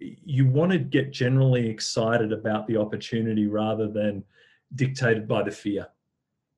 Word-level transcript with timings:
you 0.00 0.46
want 0.46 0.72
to 0.72 0.78
get 0.78 1.12
generally 1.12 1.68
excited 1.68 2.32
about 2.32 2.66
the 2.66 2.76
opportunity 2.76 3.46
rather 3.46 3.88
than 3.88 4.24
dictated 4.74 5.28
by 5.28 5.42
the 5.42 5.50
fear. 5.50 5.86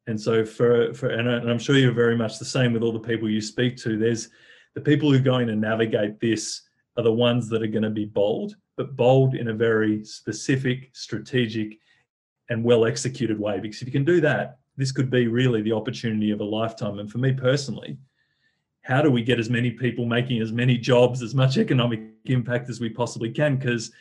And 0.07 0.21
so 0.21 0.45
for 0.45 0.93
for 0.95 1.09
and, 1.09 1.29
I'm 1.29 1.59
sure 1.59 1.77
you're 1.77 1.93
very 1.93 2.17
much 2.17 2.39
the 2.39 2.45
same 2.45 2.73
with 2.73 2.83
all 2.83 2.93
the 2.93 2.99
people 2.99 3.29
you 3.29 3.41
speak 3.41 3.77
to. 3.79 3.97
There's 3.97 4.29
the 4.75 4.81
people 4.81 5.11
who 5.11 5.19
are 5.19 5.23
going 5.23 5.47
to 5.49 5.57
navigate 5.57 6.19
this 6.21 6.63
are 6.97 7.03
the 7.03 7.13
ones 7.13 7.49
that 7.49 7.63
are 7.63 7.69
going 7.69 7.83
to 7.83 7.91
be 7.91 8.05
bold, 8.05 8.57
but 8.77 8.97
bold 8.97 9.35
in 9.35 9.49
a 9.49 9.55
very 9.55 10.05
specific, 10.05 10.91
strategic, 10.93 11.79
and 12.49 12.65
well 12.65 12.85
executed 12.85 13.39
way. 13.39 13.61
Because 13.61 13.81
if 13.81 13.89
you 13.89 13.93
can 13.93 14.05
do 14.05 14.21
that, 14.21 14.59
this 14.77 14.93
could 14.93 15.11
be 15.11 15.27
really 15.27 15.63
the 15.63 15.73
opportunity 15.73 16.31
of 16.31 16.41
a 16.41 16.45
lifetime. 16.45 16.99
And 16.99 17.11
for 17.11 17.19
me 17.19 17.33
personally, 17.33 17.97
how 18.83 19.01
do 19.01 19.11
we 19.11 19.23
get 19.23 19.39
as 19.39 19.49
many 19.49 19.71
people 19.71 20.05
making 20.05 20.41
as 20.41 20.53
many 20.53 20.77
jobs, 20.77 21.23
as 21.23 21.35
much 21.35 21.57
economic 21.57 22.01
impact 22.27 22.69
as 22.69 22.81
we 22.81 22.89
possibly 22.89 23.31
can? 23.31 23.57
Because 23.57 23.93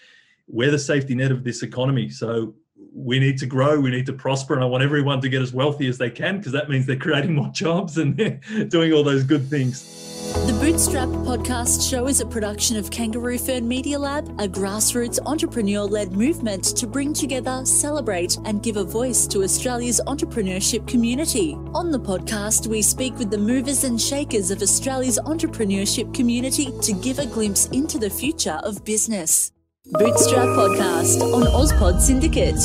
we're 0.48 0.72
the 0.72 0.80
safety 0.80 1.16
net 1.16 1.32
of 1.32 1.44
this 1.44 1.64
economy. 1.64 2.10
So 2.10 2.56
we 2.94 3.20
need 3.20 3.38
to 3.38 3.46
grow, 3.46 3.80
we 3.80 3.92
need 3.92 4.08
to 4.08 4.14
prosper, 4.14 4.56
and 4.56 4.64
I 4.64 4.68
want 4.68 4.84
everyone 4.84 5.22
to 5.22 5.30
get 5.30 5.42
as 5.42 5.54
wealthy 5.54 5.88
as 5.88 5.98
they 5.98 6.10
can 6.10 6.38
because 6.38 6.52
that 6.52 6.70
means 6.70 6.86
they're 6.86 6.98
creating 6.98 7.36
more 7.36 7.50
jobs 7.54 7.98
and 7.98 8.18
they're 8.18 8.40
doing 8.68 8.92
all 8.92 9.04
those 9.04 9.24
good 9.24 9.48
things. 9.48 10.11
The 10.32 10.58
Bootstrap 10.62 11.10
Podcast 11.10 11.90
Show 11.90 12.08
is 12.08 12.22
a 12.22 12.26
production 12.26 12.78
of 12.78 12.90
Kangaroo 12.90 13.38
Fern 13.38 13.68
Media 13.68 14.00
Lab, 14.00 14.30
a 14.40 14.48
grassroots 14.48 15.20
entrepreneur 15.26 15.82
led 15.82 16.14
movement 16.14 16.64
to 16.78 16.88
bring 16.88 17.14
together, 17.14 17.66
celebrate, 17.66 18.38
and 18.46 18.64
give 18.64 18.78
a 18.78 18.84
voice 18.86 19.28
to 19.28 19.44
Australia's 19.44 20.00
entrepreneurship 20.08 20.88
community. 20.88 21.56
On 21.74 21.92
the 21.92 22.00
podcast, 22.00 22.68
we 22.68 22.82
speak 22.82 23.14
with 23.18 23.30
the 23.30 23.38
movers 23.38 23.84
and 23.84 24.00
shakers 24.00 24.52
of 24.52 24.62
Australia's 24.62 25.20
entrepreneurship 25.26 26.14
community 26.14 26.72
to 26.82 26.94
give 26.94 27.20
a 27.20 27.26
glimpse 27.26 27.66
into 27.68 28.00
the 28.00 28.10
future 28.10 28.62
of 28.64 28.86
business. 28.86 29.52
Bootstrap 29.86 30.48
Podcast 30.48 31.22
on 31.34 31.42
Ozpod 31.42 32.00
Syndicate. 32.00 32.56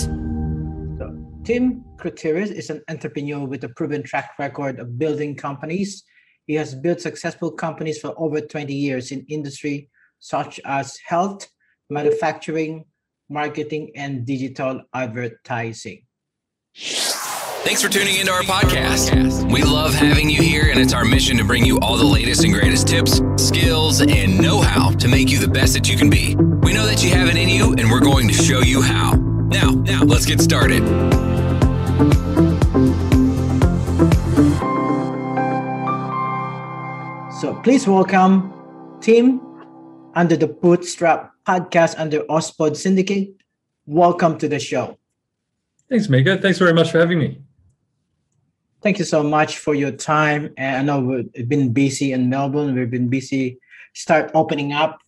Tim 1.44 1.84
Kriteris 1.96 2.52
is 2.52 2.70
an 2.70 2.82
entrepreneur 2.88 3.44
with 3.44 3.64
a 3.64 3.68
proven 3.70 4.04
track 4.04 4.30
record 4.38 4.78
of 4.78 5.00
building 5.00 5.34
companies. 5.34 6.04
He 6.46 6.54
has 6.54 6.74
built 6.74 7.00
successful 7.00 7.50
companies 7.50 7.98
for 7.98 8.14
over 8.16 8.40
20 8.40 8.72
years 8.72 9.10
in 9.10 9.26
industry 9.28 9.90
such 10.18 10.60
as 10.64 10.96
health, 11.06 11.48
manufacturing, 11.90 12.84
marketing, 13.28 13.90
and 13.96 14.24
digital 14.24 14.82
advertising. 14.94 16.04
Thanks 16.74 17.82
for 17.82 17.88
tuning 17.88 18.16
into 18.16 18.30
our 18.30 18.42
podcast. 18.42 19.50
We 19.52 19.62
love 19.62 19.92
having 19.92 20.30
you 20.30 20.40
here, 20.40 20.70
and 20.70 20.78
it's 20.78 20.92
our 20.92 21.04
mission 21.04 21.36
to 21.38 21.44
bring 21.44 21.64
you 21.64 21.80
all 21.80 21.96
the 21.96 22.04
latest 22.04 22.44
and 22.44 22.52
greatest 22.52 22.86
tips, 22.86 23.20
skills, 23.36 24.00
and 24.00 24.40
know 24.40 24.60
how 24.60 24.90
to 24.90 25.08
make 25.08 25.30
you 25.30 25.38
the 25.38 25.48
best 25.48 25.74
that 25.74 25.88
you 25.88 25.96
can 25.96 26.08
be. 26.08 26.36
We 26.36 26.72
know 26.72 26.86
that 26.86 27.02
you 27.02 27.10
have 27.10 27.28
it 27.28 27.36
in 27.36 27.48
you, 27.48 27.74
and 27.74 27.90
we're 27.90 28.00
going 28.00 28.28
to 28.28 28.34
show 28.34 28.60
you 28.60 28.82
how. 28.82 29.14
Now, 29.14 29.70
now, 29.70 30.02
let's 30.04 30.26
get 30.26 30.40
started. 30.40 31.25
So 37.40 37.52
please 37.52 37.86
welcome 37.86 38.50
Tim 39.02 39.42
under 40.14 40.36
the 40.36 40.46
Bootstrap 40.46 41.32
podcast 41.46 41.94
under 41.98 42.20
Ospod 42.30 42.76
Syndicate. 42.76 43.36
Welcome 43.84 44.38
to 44.38 44.48
the 44.48 44.58
show. 44.58 44.96
Thanks, 45.90 46.08
Mika. 46.08 46.38
Thanks 46.38 46.58
very 46.58 46.72
much 46.72 46.90
for 46.90 46.98
having 46.98 47.18
me. 47.18 47.42
Thank 48.80 48.98
you 48.98 49.04
so 49.04 49.22
much 49.22 49.58
for 49.58 49.74
your 49.74 49.90
time. 49.90 50.54
And 50.56 50.76
I 50.78 50.82
know 50.82 51.00
we've 51.34 51.46
been 51.46 51.74
busy 51.74 52.12
in 52.12 52.30
Melbourne. 52.30 52.74
We've 52.74 52.90
been 52.90 53.08
busy 53.08 53.58
start 53.92 54.30
opening 54.32 54.72
up 54.72 54.98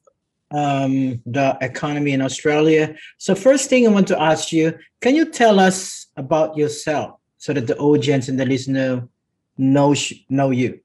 um, 0.50 1.22
the 1.24 1.56
economy 1.62 2.12
in 2.12 2.20
Australia. 2.20 2.94
So 3.16 3.34
first 3.34 3.70
thing 3.70 3.86
I 3.86 3.90
want 3.90 4.06
to 4.08 4.20
ask 4.20 4.52
you, 4.52 4.78
can 5.00 5.14
you 5.14 5.30
tell 5.30 5.58
us 5.58 6.08
about 6.14 6.58
yourself 6.58 7.20
so 7.38 7.54
that 7.54 7.66
the 7.66 7.78
audience 7.78 8.28
and 8.28 8.38
the 8.38 8.44
listener 8.44 9.08
know 9.56 9.94
know 10.28 10.50
you? 10.50 10.80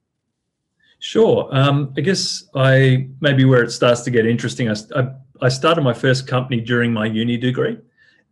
Sure. 1.03 1.49
Um, 1.51 1.93
I 1.97 1.99
guess 1.99 2.45
I 2.55 3.09
maybe 3.19 3.43
where 3.43 3.61
it 3.61 3.71
starts 3.71 4.03
to 4.03 4.09
get 4.09 4.25
interesting. 4.25 4.69
I, 4.69 4.75
I, 4.95 5.07
I 5.41 5.49
started 5.49 5.81
my 5.81 5.91
first 5.91 6.27
company 6.27 6.61
during 6.61 6.93
my 6.93 7.07
uni 7.07 7.35
degree. 7.35 7.77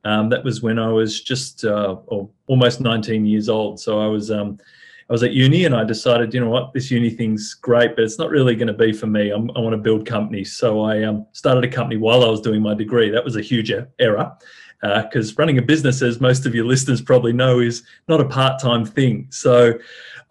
Um, 0.06 0.30
that 0.30 0.42
was 0.46 0.62
when 0.62 0.80
I 0.80 0.88
was 0.88 1.22
just 1.22 1.66
uh, 1.66 1.98
almost 2.48 2.80
19 2.80 3.26
years 3.26 3.50
old. 3.50 3.82
So 3.82 4.00
I 4.00 4.08
was 4.08 4.32
um, 4.32 4.58
I 5.10 5.12
was 5.12 5.22
at 5.22 5.34
uni 5.34 5.66
and 5.66 5.76
I 5.76 5.84
decided, 5.84 6.34
you 6.34 6.40
know 6.40 6.50
what, 6.50 6.72
this 6.72 6.90
uni 6.90 7.10
thing's 7.10 7.56
great, 7.56 7.94
but 7.98 8.06
it's 8.06 8.18
not 8.18 8.30
really 8.30 8.56
going 8.56 8.70
to 8.70 8.74
be 8.74 8.94
for 8.94 9.08
me. 9.08 9.32
I'm, 9.32 9.52
i 9.58 9.60
want 9.60 9.74
to 9.74 9.78
build 9.78 10.06
companies. 10.06 10.56
So 10.56 10.80
I 10.80 11.04
um, 11.04 11.26
started 11.34 11.66
a 11.66 11.68
company 11.68 11.98
while 11.98 12.24
I 12.24 12.30
was 12.30 12.40
doing 12.40 12.62
my 12.62 12.74
degree. 12.74 13.10
That 13.10 13.26
was 13.26 13.36
a 13.36 13.42
huge 13.42 13.70
error 14.00 14.32
because 14.82 15.32
uh, 15.32 15.36
running 15.38 15.58
a 15.58 15.62
business, 15.62 16.02
as 16.02 16.20
most 16.20 16.46
of 16.46 16.56
your 16.56 16.66
listeners 16.66 17.02
probably 17.02 17.34
know, 17.34 17.60
is 17.60 17.84
not 18.08 18.20
a 18.20 18.26
part-time 18.26 18.84
thing. 18.84 19.28
So 19.30 19.74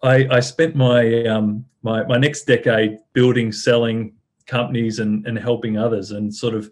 I, 0.03 0.27
I 0.29 0.39
spent 0.41 0.75
my, 0.75 1.23
um, 1.23 1.65
my 1.83 2.03
my 2.03 2.17
next 2.17 2.43
decade 2.43 2.99
building, 3.13 3.51
selling 3.51 4.13
companies 4.47 4.99
and 4.99 5.25
and 5.25 5.37
helping 5.37 5.77
others, 5.77 6.11
and 6.11 6.33
sort 6.33 6.53
of 6.53 6.69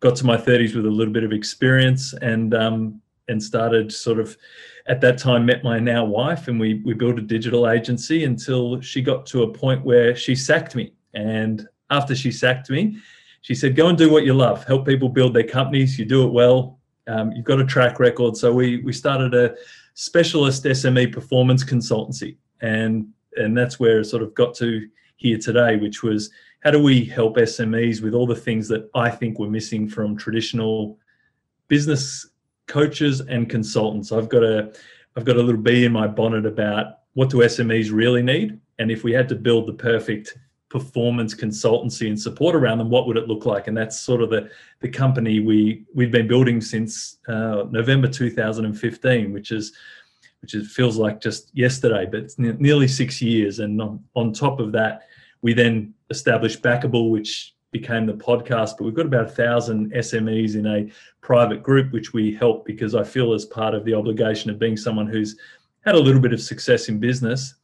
got 0.00 0.16
to 0.16 0.26
my 0.26 0.36
30s 0.36 0.74
with 0.74 0.86
a 0.86 0.90
little 0.90 1.12
bit 1.12 1.24
of 1.24 1.32
experience 1.32 2.14
and 2.14 2.54
um, 2.54 3.00
and 3.28 3.42
started 3.42 3.92
sort 3.92 4.18
of 4.18 4.36
at 4.86 5.00
that 5.00 5.18
time 5.18 5.46
met 5.46 5.62
my 5.62 5.78
now 5.78 6.04
wife 6.04 6.48
and 6.48 6.58
we 6.58 6.82
we 6.84 6.94
built 6.94 7.18
a 7.18 7.22
digital 7.22 7.68
agency 7.68 8.24
until 8.24 8.80
she 8.80 9.02
got 9.02 9.24
to 9.26 9.44
a 9.44 9.52
point 9.52 9.84
where 9.84 10.16
she 10.16 10.34
sacked 10.34 10.74
me. 10.74 10.92
And 11.14 11.66
after 11.90 12.14
she 12.14 12.32
sacked 12.32 12.70
me 12.70 12.96
she 13.42 13.54
said 13.54 13.76
go 13.76 13.88
and 13.88 13.96
do 13.96 14.10
what 14.10 14.24
you 14.24 14.34
love. 14.34 14.64
Help 14.64 14.86
people 14.86 15.08
build 15.08 15.34
their 15.34 15.44
companies. 15.46 15.98
You 15.98 16.04
do 16.04 16.26
it 16.26 16.32
well 16.32 16.79
um, 17.08 17.32
you've 17.32 17.44
got 17.44 17.60
a 17.60 17.64
track 17.64 17.98
record 17.98 18.36
so 18.36 18.52
we 18.52 18.78
we 18.78 18.92
started 18.92 19.34
a 19.34 19.54
specialist 19.94 20.64
sme 20.64 21.12
performance 21.12 21.64
consultancy 21.64 22.36
and 22.60 23.06
and 23.36 23.56
that's 23.56 23.78
where 23.78 24.00
it 24.00 24.04
sort 24.04 24.22
of 24.22 24.34
got 24.34 24.54
to 24.56 24.88
here 25.20 25.38
today, 25.38 25.76
which 25.76 26.02
was 26.02 26.30
how 26.64 26.70
do 26.70 26.82
we 26.82 27.04
help 27.04 27.36
SMEs 27.36 28.02
with 28.02 28.14
all 28.14 28.26
the 28.26 28.34
things 28.34 28.68
that 28.68 28.90
I 28.94 29.10
think 29.10 29.38
we're 29.38 29.48
missing 29.48 29.88
from 29.88 30.16
traditional 30.16 30.98
business 31.68 32.26
coaches 32.66 33.20
and 33.20 33.48
consultants. 33.48 34.12
I've 34.12 34.28
got 34.28 34.42
a 34.42 34.72
I've 35.16 35.24
got 35.24 35.36
a 35.36 35.42
little 35.42 35.60
bee 35.60 35.84
in 35.84 35.92
my 35.92 36.06
bonnet 36.06 36.46
about 36.46 36.98
what 37.14 37.30
do 37.30 37.38
SMEs 37.38 37.92
really 37.92 38.22
need, 38.22 38.58
and 38.78 38.90
if 38.90 39.04
we 39.04 39.12
had 39.12 39.28
to 39.28 39.34
build 39.34 39.66
the 39.66 39.74
perfect 39.74 40.38
performance 40.70 41.34
consultancy 41.34 42.06
and 42.06 42.18
support 42.18 42.54
around 42.54 42.78
them, 42.78 42.88
what 42.88 43.06
would 43.06 43.16
it 43.16 43.28
look 43.28 43.44
like? 43.44 43.66
And 43.66 43.76
that's 43.76 43.98
sort 44.00 44.22
of 44.22 44.30
the 44.30 44.48
the 44.80 44.88
company 44.88 45.40
we 45.40 45.84
we've 45.94 46.12
been 46.12 46.28
building 46.28 46.60
since 46.60 47.18
uh, 47.28 47.64
November 47.70 48.08
2015, 48.08 49.32
which 49.32 49.52
is 49.52 49.72
which 50.40 50.54
is, 50.54 50.72
feels 50.72 50.96
like 50.96 51.20
just 51.20 51.50
yesterday, 51.52 52.06
but 52.10 52.20
it's 52.20 52.38
ne- 52.38 52.56
nearly 52.58 52.88
six 52.88 53.20
years. 53.20 53.58
And 53.58 53.80
on, 53.80 54.02
on 54.14 54.32
top 54.32 54.58
of 54.58 54.72
that, 54.72 55.02
we 55.42 55.52
then 55.52 55.92
established 56.08 56.62
Backable, 56.62 57.10
which 57.10 57.54
became 57.72 58.06
the 58.06 58.14
podcast. 58.14 58.72
But 58.78 58.84
we've 58.84 58.94
got 58.94 59.06
about 59.06 59.26
a 59.26 59.30
thousand 59.30 59.92
SMEs 59.92 60.54
in 60.54 60.66
a 60.66 60.90
private 61.20 61.62
group, 61.62 61.92
which 61.92 62.12
we 62.12 62.34
help 62.34 62.64
because 62.64 62.94
I 62.94 63.04
feel 63.04 63.32
as 63.32 63.44
part 63.44 63.74
of 63.74 63.84
the 63.84 63.94
obligation 63.94 64.50
of 64.50 64.58
being 64.58 64.76
someone 64.76 65.06
who's 65.06 65.36
had 65.84 65.94
a 65.94 66.00
little 66.00 66.20
bit 66.20 66.32
of 66.32 66.40
success 66.40 66.88
in 66.88 66.98
business, 66.98 67.54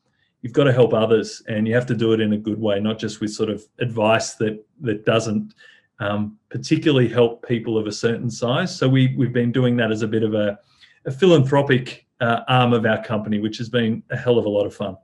you've 0.43 0.53
got 0.53 0.65
to 0.65 0.73
help 0.73 0.93
others, 0.95 1.43
and 1.49 1.67
you 1.67 1.75
have 1.75 1.87
to 1.87 1.95
do 1.95 2.13
it 2.13 2.21
in 2.21 2.33
a 2.33 2.39
good 2.39 2.61
way, 2.61 2.81
not 2.81 2.99
just 2.99 3.21
with 3.21 3.33
sort 3.33 3.51
of 3.51 3.65
advice 3.79 4.35
that 4.35 4.65
that 4.81 5.05
doesn't 5.05 5.55
um, 5.99 6.39
particularly 6.51 7.09
help 7.09 7.47
people 7.47 7.79
of 7.79 7.87
a 7.87 7.93
certain 7.93 8.31
size. 8.31 8.77
So 8.77 8.89
we 8.89 9.15
we've 9.17 9.33
been 9.33 9.53
doing 9.53 9.77
that 9.79 9.91
as 9.91 10.03
a 10.03 10.09
bit 10.09 10.23
of 10.23 10.35
a, 10.35 10.59
a 11.07 11.11
philanthropic 11.11 12.07
uh, 12.21 12.41
arm 12.49 12.73
of 12.73 12.85
our 12.87 13.03
company, 13.03 13.39
which 13.41 13.59
has 13.59 13.69
been 13.69 14.03
a 14.11 14.17
hell 14.17 14.39
of 14.39 14.47
a 14.47 14.49
lot 14.49 14.67
of 14.67 14.75
fun. 14.75 14.97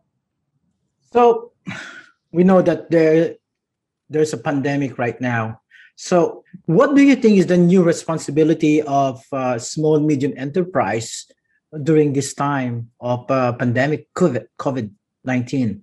So 1.13 1.53
we 2.31 2.45
know 2.45 2.63
that 2.63 2.91
there 2.91 3.37
there's 4.09 4.33
a 4.33 4.39
pandemic 4.39 4.99
right 4.99 5.21
now. 5.21 5.61
So 5.97 6.45
what 6.67 6.95
do 6.95 7.03
you 7.03 7.17
think 7.17 7.39
is 7.39 7.47
the 7.47 7.57
new 7.57 7.83
responsibility 7.83 8.83
of 8.83 9.23
uh, 9.33 9.59
small 9.59 10.01
medium 10.01 10.33
enterprise 10.37 11.27
during 11.83 12.13
this 12.13 12.35
time 12.35 12.91
of 13.01 13.31
uh, 13.31 13.53
pandemic 13.53 14.13
COVID 14.15 14.47
COVID 14.59 14.91
nineteen? 15.25 15.83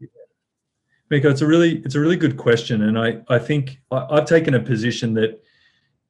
Miko, 1.10 1.30
it's 1.30 1.42
a 1.42 1.48
really 1.48 1.78
it's 1.80 1.96
a 1.96 2.00
really 2.00 2.18
good 2.18 2.38
question, 2.38 2.84
and 2.84 2.98
I 2.98 3.22
I 3.30 3.40
think 3.40 3.80
I, 3.92 4.06
I've 4.12 4.26
taken 4.26 4.54
a 4.54 4.60
position 4.60 5.14
that 5.16 5.42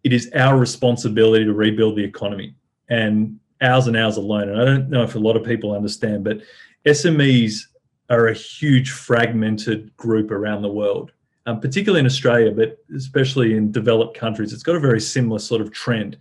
it 0.04 0.14
is 0.14 0.30
our 0.34 0.58
responsibility 0.58 1.46
to 1.46 1.54
rebuild 1.54 1.96
the 1.96 2.04
economy, 2.04 2.56
and 2.90 3.40
ours 3.62 3.88
and 3.88 3.98
ours 3.98 4.18
alone. 4.18 4.50
And 4.50 4.62
I 4.62 4.66
don't 4.66 4.90
know 4.90 5.04
if 5.04 5.16
a 5.16 5.20
lot 5.20 5.36
of 5.36 5.44
people 5.44 5.74
understand, 5.74 6.24
but 6.24 6.42
SMEs 6.86 7.62
are 8.10 8.28
a 8.28 8.34
huge 8.34 8.92
fragmented 8.92 9.96
group 9.98 10.32
around 10.32 10.62
the 10.62 10.72
world, 10.72 11.12
um, 11.46 11.60
particularly 11.60 12.00
in 12.00 12.06
Australia, 12.06 12.52
but 12.52 12.78
especially 12.96 13.56
in 13.56 13.72
developed 13.72 14.18
countries. 14.18 14.54
It's 14.54 14.64
got 14.64 14.76
a 14.76 14.80
very 14.80 15.00
similar 15.00 15.40
sort 15.40 15.62
of 15.62 15.72
trend. 15.72 16.18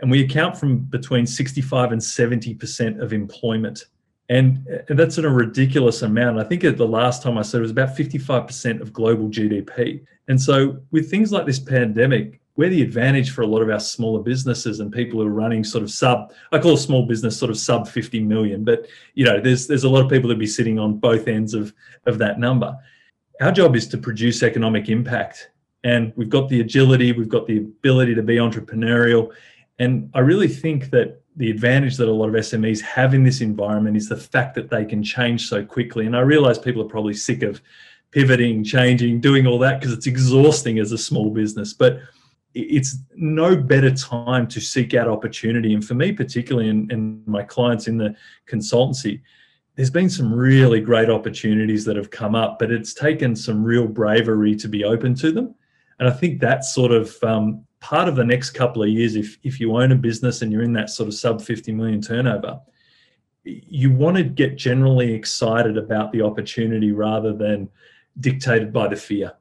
And 0.00 0.10
we 0.10 0.22
account 0.22 0.56
from 0.56 0.78
between 0.78 1.26
65 1.26 1.92
and 1.92 2.00
70% 2.00 3.00
of 3.00 3.12
employment 3.12 3.84
and, 4.30 4.64
that's 4.88 5.18
in 5.18 5.24
a 5.24 5.28
ridiculous 5.28 6.02
amount. 6.02 6.38
I 6.38 6.44
think 6.44 6.62
at 6.62 6.76
the 6.76 6.86
last 6.86 7.20
time 7.20 7.36
I 7.36 7.42
said 7.42 7.58
it 7.58 7.62
was 7.62 7.72
about 7.72 7.96
55% 7.96 8.80
of 8.80 8.92
global 8.92 9.28
GDP. 9.28 10.04
And 10.28 10.40
so 10.40 10.78
with 10.92 11.10
things 11.10 11.32
like 11.32 11.46
this 11.46 11.58
pandemic, 11.58 12.40
we're 12.56 12.70
the 12.70 12.82
advantage 12.82 13.32
for 13.32 13.42
a 13.42 13.46
lot 13.46 13.60
of 13.60 13.70
our 13.70 13.80
smaller 13.80 14.22
businesses 14.22 14.78
and 14.78 14.92
people 14.92 15.20
who 15.20 15.26
are 15.26 15.30
running 15.30 15.64
sort 15.64 15.82
of 15.82 15.90
sub 15.90 16.32
I 16.52 16.58
call 16.58 16.76
small 16.76 17.06
business 17.06 17.36
sort 17.36 17.50
of 17.50 17.58
sub 17.58 17.88
50 17.88 18.20
million, 18.20 18.62
but 18.62 18.86
you 19.14 19.24
know, 19.24 19.40
there's 19.40 19.66
there's 19.66 19.84
a 19.84 19.88
lot 19.88 20.04
of 20.04 20.10
people 20.10 20.28
that 20.28 20.38
be 20.38 20.46
sitting 20.46 20.78
on 20.78 20.98
both 20.98 21.26
ends 21.26 21.52
of 21.52 21.72
of 22.06 22.18
that 22.18 22.38
number. 22.38 22.76
Our 23.40 23.50
job 23.50 23.74
is 23.74 23.88
to 23.88 23.98
produce 23.98 24.42
economic 24.42 24.88
impact. 24.88 25.50
And 25.82 26.12
we've 26.14 26.28
got 26.28 26.48
the 26.48 26.60
agility, 26.60 27.12
we've 27.12 27.28
got 27.28 27.46
the 27.46 27.56
ability 27.56 28.14
to 28.14 28.22
be 28.22 28.36
entrepreneurial. 28.36 29.32
And 29.78 30.10
I 30.12 30.20
really 30.20 30.48
think 30.48 30.90
that 30.90 31.22
the 31.40 31.50
advantage 31.50 31.96
that 31.96 32.06
a 32.06 32.12
lot 32.12 32.28
of 32.28 32.34
SMEs 32.34 32.82
have 32.82 33.14
in 33.14 33.24
this 33.24 33.40
environment 33.40 33.96
is 33.96 34.10
the 34.10 34.16
fact 34.16 34.54
that 34.54 34.68
they 34.68 34.84
can 34.84 35.02
change 35.02 35.48
so 35.48 35.64
quickly. 35.64 36.04
And 36.04 36.14
I 36.14 36.20
realize 36.20 36.58
people 36.58 36.82
are 36.82 36.88
probably 36.88 37.14
sick 37.14 37.42
of 37.42 37.62
pivoting, 38.10 38.62
changing, 38.62 39.22
doing 39.22 39.46
all 39.46 39.58
that 39.60 39.80
because 39.80 39.94
it's 39.94 40.06
exhausting 40.06 40.78
as 40.78 40.92
a 40.92 40.98
small 40.98 41.30
business. 41.30 41.72
But 41.72 42.00
it's 42.52 42.98
no 43.16 43.56
better 43.56 43.90
time 43.90 44.48
to 44.48 44.60
seek 44.60 44.92
out 44.92 45.08
opportunity. 45.08 45.72
And 45.72 45.82
for 45.82 45.94
me, 45.94 46.12
particularly, 46.12 46.68
and, 46.68 46.92
and 46.92 47.26
my 47.26 47.42
clients 47.42 47.88
in 47.88 47.96
the 47.96 48.14
consultancy, 48.46 49.22
there's 49.76 49.88
been 49.88 50.10
some 50.10 50.30
really 50.30 50.82
great 50.82 51.08
opportunities 51.08 51.86
that 51.86 51.96
have 51.96 52.10
come 52.10 52.34
up, 52.34 52.58
but 52.58 52.70
it's 52.70 52.92
taken 52.92 53.34
some 53.34 53.64
real 53.64 53.86
bravery 53.86 54.54
to 54.56 54.68
be 54.68 54.84
open 54.84 55.14
to 55.14 55.32
them. 55.32 55.54
And 56.00 56.06
I 56.06 56.12
think 56.12 56.42
that 56.42 56.66
sort 56.66 56.92
of 56.92 57.16
um, 57.24 57.64
part 57.80 58.08
of 58.08 58.16
the 58.16 58.24
next 58.24 58.50
couple 58.50 58.82
of 58.82 58.88
years, 58.88 59.16
if 59.16 59.38
if 59.42 59.58
you 59.58 59.76
own 59.76 59.92
a 59.92 59.96
business 59.96 60.42
and 60.42 60.52
you're 60.52 60.62
in 60.62 60.72
that 60.74 60.90
sort 60.90 61.08
of 61.08 61.14
sub 61.14 61.42
50 61.42 61.72
million 61.72 62.00
turnover, 62.00 62.60
you 63.44 63.90
want 63.90 64.16
to 64.16 64.22
get 64.22 64.56
generally 64.56 65.12
excited 65.12 65.76
about 65.76 66.12
the 66.12 66.22
opportunity 66.22 66.92
rather 66.92 67.32
than 67.32 67.68
dictated 68.20 68.72
by 68.72 68.88
the 68.88 68.96
fear. 68.96 69.32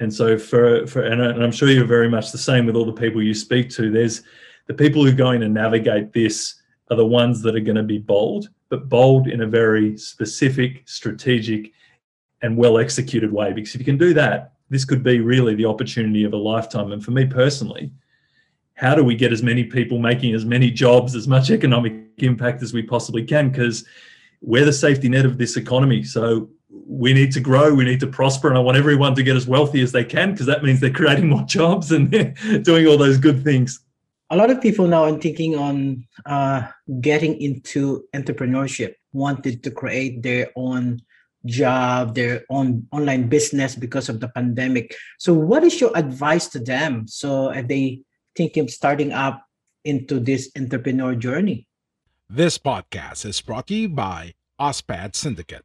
And 0.00 0.12
so 0.12 0.38
for 0.38 0.86
for 0.86 1.02
and 1.02 1.22
I'm 1.22 1.52
sure 1.52 1.68
you're 1.68 1.84
very 1.84 2.08
much 2.08 2.32
the 2.32 2.38
same 2.38 2.66
with 2.66 2.76
all 2.76 2.86
the 2.86 2.92
people 2.92 3.22
you 3.22 3.34
speak 3.34 3.70
to. 3.70 3.90
There's 3.90 4.22
the 4.66 4.74
people 4.74 5.04
who 5.04 5.10
are 5.10 5.14
going 5.14 5.40
to 5.40 5.48
navigate 5.48 6.12
this 6.12 6.56
are 6.90 6.96
the 6.96 7.06
ones 7.06 7.40
that 7.42 7.54
are 7.54 7.60
going 7.60 7.76
to 7.76 7.82
be 7.82 7.98
bold, 7.98 8.48
but 8.68 8.88
bold 8.88 9.28
in 9.28 9.42
a 9.42 9.46
very 9.46 9.96
specific, 9.96 10.82
strategic, 10.86 11.72
and 12.42 12.56
well 12.56 12.78
executed 12.78 13.32
way. 13.32 13.52
Because 13.52 13.74
if 13.74 13.80
you 13.80 13.84
can 13.84 13.98
do 13.98 14.12
that, 14.14 14.54
this 14.70 14.84
could 14.84 15.02
be 15.02 15.20
really 15.20 15.54
the 15.54 15.66
opportunity 15.66 16.24
of 16.24 16.32
a 16.32 16.36
lifetime. 16.36 16.92
And 16.92 17.04
for 17.04 17.10
me 17.10 17.26
personally, 17.26 17.92
how 18.74 18.94
do 18.94 19.04
we 19.04 19.14
get 19.14 19.32
as 19.32 19.42
many 19.42 19.64
people 19.64 19.98
making 19.98 20.34
as 20.34 20.44
many 20.44 20.70
jobs, 20.70 21.14
as 21.14 21.28
much 21.28 21.50
economic 21.50 21.92
impact 22.18 22.62
as 22.62 22.72
we 22.72 22.82
possibly 22.82 23.24
can? 23.24 23.50
Because 23.50 23.84
we're 24.40 24.64
the 24.64 24.72
safety 24.72 25.08
net 25.08 25.26
of 25.26 25.36
this 25.36 25.56
economy. 25.56 26.02
So 26.04 26.48
we 26.70 27.12
need 27.12 27.32
to 27.32 27.40
grow, 27.40 27.74
we 27.74 27.84
need 27.84 28.00
to 28.00 28.06
prosper, 28.06 28.48
and 28.48 28.56
I 28.56 28.60
want 28.60 28.78
everyone 28.78 29.14
to 29.16 29.22
get 29.22 29.36
as 29.36 29.46
wealthy 29.46 29.82
as 29.82 29.92
they 29.92 30.04
can 30.04 30.32
because 30.32 30.46
that 30.46 30.62
means 30.62 30.80
they're 30.80 30.90
creating 30.90 31.28
more 31.28 31.42
jobs 31.46 31.92
and 31.92 32.10
they're 32.10 32.32
doing 32.62 32.86
all 32.86 32.96
those 32.96 33.18
good 33.18 33.42
things. 33.42 33.80
A 34.30 34.36
lot 34.36 34.50
of 34.50 34.60
people 34.60 34.86
now 34.86 35.04
are 35.04 35.18
thinking 35.18 35.56
on 35.56 36.06
uh, 36.24 36.62
getting 37.00 37.40
into 37.40 38.04
entrepreneurship, 38.14 38.94
wanted 39.12 39.64
to 39.64 39.72
create 39.72 40.22
their 40.22 40.50
own 40.54 41.02
job, 41.46 42.14
their 42.14 42.44
own 42.50 42.86
online 42.92 43.28
business 43.28 43.74
because 43.74 44.08
of 44.08 44.20
the 44.20 44.28
pandemic. 44.28 44.94
So, 45.18 45.34
what 45.34 45.64
is 45.64 45.80
your 45.80 45.96
advice 45.96 46.48
to 46.48 46.58
them? 46.58 47.06
So, 47.08 47.52
are 47.52 47.62
they 47.62 48.02
thinking 48.36 48.64
of 48.64 48.70
starting 48.70 49.12
up 49.12 49.44
into 49.84 50.20
this 50.20 50.50
entrepreneur 50.56 51.14
journey? 51.14 51.66
This 52.28 52.58
podcast 52.58 53.24
is 53.24 53.40
brought 53.40 53.66
to 53.68 53.74
you 53.74 53.88
by 53.88 54.34
OSPAD 54.60 55.16
Syndicate, 55.16 55.64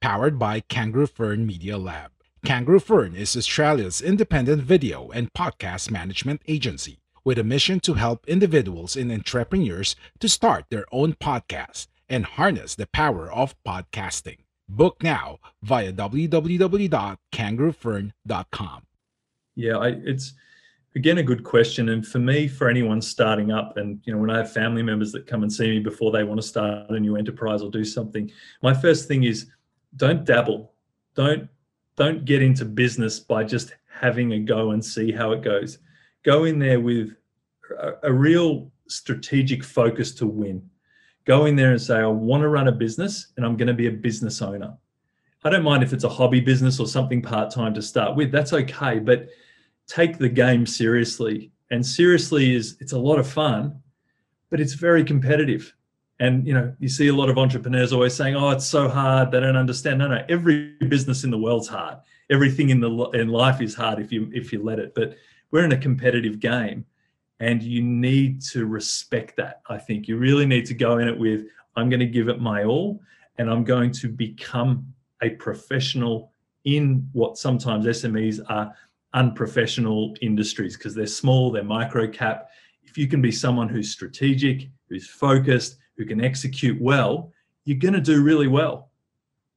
powered 0.00 0.38
by 0.38 0.60
Kangaroo 0.60 1.06
Fern 1.06 1.46
Media 1.46 1.76
Lab. 1.76 2.12
Kangaroo 2.44 2.80
Fern 2.80 3.16
is 3.16 3.36
Australia's 3.36 4.00
independent 4.00 4.62
video 4.62 5.10
and 5.10 5.32
podcast 5.32 5.90
management 5.90 6.40
agency 6.46 7.00
with 7.24 7.38
a 7.38 7.44
mission 7.44 7.80
to 7.80 7.94
help 7.94 8.24
individuals 8.28 8.96
and 8.96 9.10
entrepreneurs 9.10 9.96
to 10.20 10.28
start 10.28 10.66
their 10.70 10.86
own 10.92 11.14
podcast 11.14 11.88
and 12.08 12.24
harness 12.24 12.76
the 12.76 12.86
power 12.86 13.30
of 13.30 13.56
podcasting. 13.66 14.45
Book 14.68 15.02
now 15.02 15.38
via 15.62 15.92
www.kangaroofern.com. 15.92 18.82
Yeah, 19.54 19.78
I, 19.78 19.88
it's 20.04 20.34
again 20.94 21.16
a 21.18 21.22
good 21.22 21.44
question. 21.44 21.90
And 21.90 22.06
for 22.06 22.18
me, 22.18 22.48
for 22.48 22.68
anyone 22.68 23.00
starting 23.00 23.52
up, 23.52 23.76
and 23.76 24.00
you 24.04 24.12
know, 24.12 24.18
when 24.18 24.30
I 24.30 24.38
have 24.38 24.52
family 24.52 24.82
members 24.82 25.12
that 25.12 25.26
come 25.26 25.42
and 25.42 25.52
see 25.52 25.68
me 25.68 25.78
before 25.78 26.10
they 26.10 26.24
want 26.24 26.40
to 26.40 26.46
start 26.46 26.90
a 26.90 26.98
new 26.98 27.16
enterprise 27.16 27.62
or 27.62 27.70
do 27.70 27.84
something, 27.84 28.30
my 28.62 28.74
first 28.74 29.06
thing 29.08 29.24
is 29.24 29.46
don't 29.96 30.24
dabble. 30.24 30.72
Don't 31.14 31.48
don't 31.96 32.24
get 32.24 32.42
into 32.42 32.64
business 32.64 33.20
by 33.20 33.44
just 33.44 33.74
having 33.88 34.32
a 34.32 34.38
go 34.38 34.70
and 34.72 34.84
see 34.84 35.12
how 35.12 35.32
it 35.32 35.42
goes. 35.42 35.78
Go 36.24 36.44
in 36.44 36.58
there 36.58 36.80
with 36.80 37.16
a, 37.80 37.92
a 38.02 38.12
real 38.12 38.70
strategic 38.88 39.64
focus 39.64 40.12
to 40.14 40.26
win 40.26 40.68
go 41.26 41.46
in 41.46 41.56
there 41.56 41.72
and 41.72 41.80
say, 41.80 41.98
I 41.98 42.06
want 42.06 42.42
to 42.42 42.48
run 42.48 42.68
a 42.68 42.72
business 42.72 43.32
and 43.36 43.44
I'm 43.44 43.56
going 43.56 43.68
to 43.68 43.74
be 43.74 43.88
a 43.88 43.92
business 43.92 44.40
owner. 44.40 44.74
I 45.44 45.50
don't 45.50 45.62
mind 45.62 45.82
if 45.82 45.92
it's 45.92 46.04
a 46.04 46.08
hobby 46.08 46.40
business 46.40 46.80
or 46.80 46.86
something 46.86 47.22
part 47.22 47.52
time 47.52 47.74
to 47.74 47.82
start 47.82 48.16
with, 48.16 48.32
that's 48.32 48.52
okay. 48.52 48.98
But 48.98 49.28
take 49.86 50.18
the 50.18 50.28
game 50.28 50.66
seriously. 50.66 51.52
And 51.70 51.84
seriously 51.84 52.54
is 52.54 52.76
it's 52.80 52.92
a 52.92 52.98
lot 52.98 53.18
of 53.18 53.28
fun, 53.28 53.80
but 54.50 54.60
it's 54.60 54.74
very 54.74 55.04
competitive. 55.04 55.72
And 56.18 56.46
you 56.46 56.54
know, 56.54 56.74
you 56.78 56.88
see 56.88 57.08
a 57.08 57.14
lot 57.14 57.28
of 57.28 57.38
entrepreneurs 57.38 57.92
always 57.92 58.14
saying, 58.14 58.36
"Oh, 58.36 58.50
it's 58.50 58.66
so 58.66 58.88
hard. 58.88 59.30
They 59.30 59.40
don't 59.40 59.56
understand." 59.56 59.98
No, 59.98 60.08
no. 60.08 60.24
Every 60.28 60.72
business 60.88 61.24
in 61.24 61.30
the 61.30 61.38
world's 61.38 61.68
hard. 61.68 61.98
Everything 62.30 62.70
in 62.70 62.80
the 62.80 62.88
in 63.10 63.28
life 63.28 63.60
is 63.60 63.74
hard 63.74 64.00
if 64.00 64.10
you 64.10 64.30
if 64.32 64.52
you 64.52 64.62
let 64.62 64.78
it. 64.78 64.94
But 64.94 65.16
we're 65.50 65.64
in 65.64 65.72
a 65.72 65.78
competitive 65.78 66.40
game, 66.40 66.86
and 67.40 67.62
you 67.62 67.82
need 67.82 68.40
to 68.40 68.66
respect 68.66 69.36
that. 69.36 69.60
I 69.68 69.78
think 69.78 70.08
you 70.08 70.16
really 70.16 70.46
need 70.46 70.66
to 70.66 70.74
go 70.74 70.98
in 70.98 71.08
it 71.08 71.18
with, 71.18 71.46
I'm 71.76 71.88
going 71.88 72.00
to 72.00 72.06
give 72.06 72.28
it 72.28 72.40
my 72.40 72.64
all 72.64 73.00
and 73.38 73.50
I'm 73.50 73.64
going 73.64 73.92
to 73.92 74.08
become 74.08 74.86
a 75.22 75.30
professional 75.30 76.32
in 76.64 77.08
what 77.12 77.38
sometimes 77.38 77.86
SMEs 77.86 78.40
are 78.48 78.74
unprofessional 79.14 80.14
industries 80.20 80.76
because 80.76 80.94
they're 80.94 81.06
small, 81.06 81.50
they're 81.50 81.64
micro 81.64 82.08
cap. 82.08 82.50
If 82.84 82.98
you 82.98 83.06
can 83.06 83.22
be 83.22 83.32
someone 83.32 83.68
who's 83.68 83.90
strategic, 83.90 84.68
who's 84.88 85.08
focused, 85.08 85.78
who 85.96 86.04
can 86.04 86.22
execute 86.22 86.80
well, 86.80 87.32
you're 87.64 87.78
going 87.78 87.94
to 87.94 88.00
do 88.00 88.22
really 88.22 88.48
well. 88.48 88.90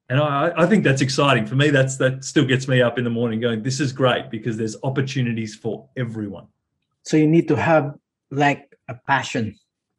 And 0.10 0.20
I, 0.20 0.52
I, 0.58 0.66
think 0.66 0.84
that's 0.84 1.02
exciting 1.02 1.46
for 1.46 1.56
me. 1.56 1.70
That's 1.70 1.96
that 1.98 2.24
still 2.24 2.46
gets 2.46 2.68
me 2.68 2.82
up 2.82 2.98
in 2.98 3.04
the 3.04 3.12
morning 3.12 3.40
going, 3.40 3.62
this 3.62 3.80
is 3.80 3.92
great 3.92 4.32
because 4.32 4.58
there's 4.58 4.76
opportunities 4.82 5.56
for 5.56 5.88
everyone. 5.96 6.48
So 7.04 7.18
you 7.18 7.28
need 7.28 7.48
to 7.48 7.56
have 7.56 7.96
like 8.32 8.78
a 8.88 8.96
passion. 8.96 9.56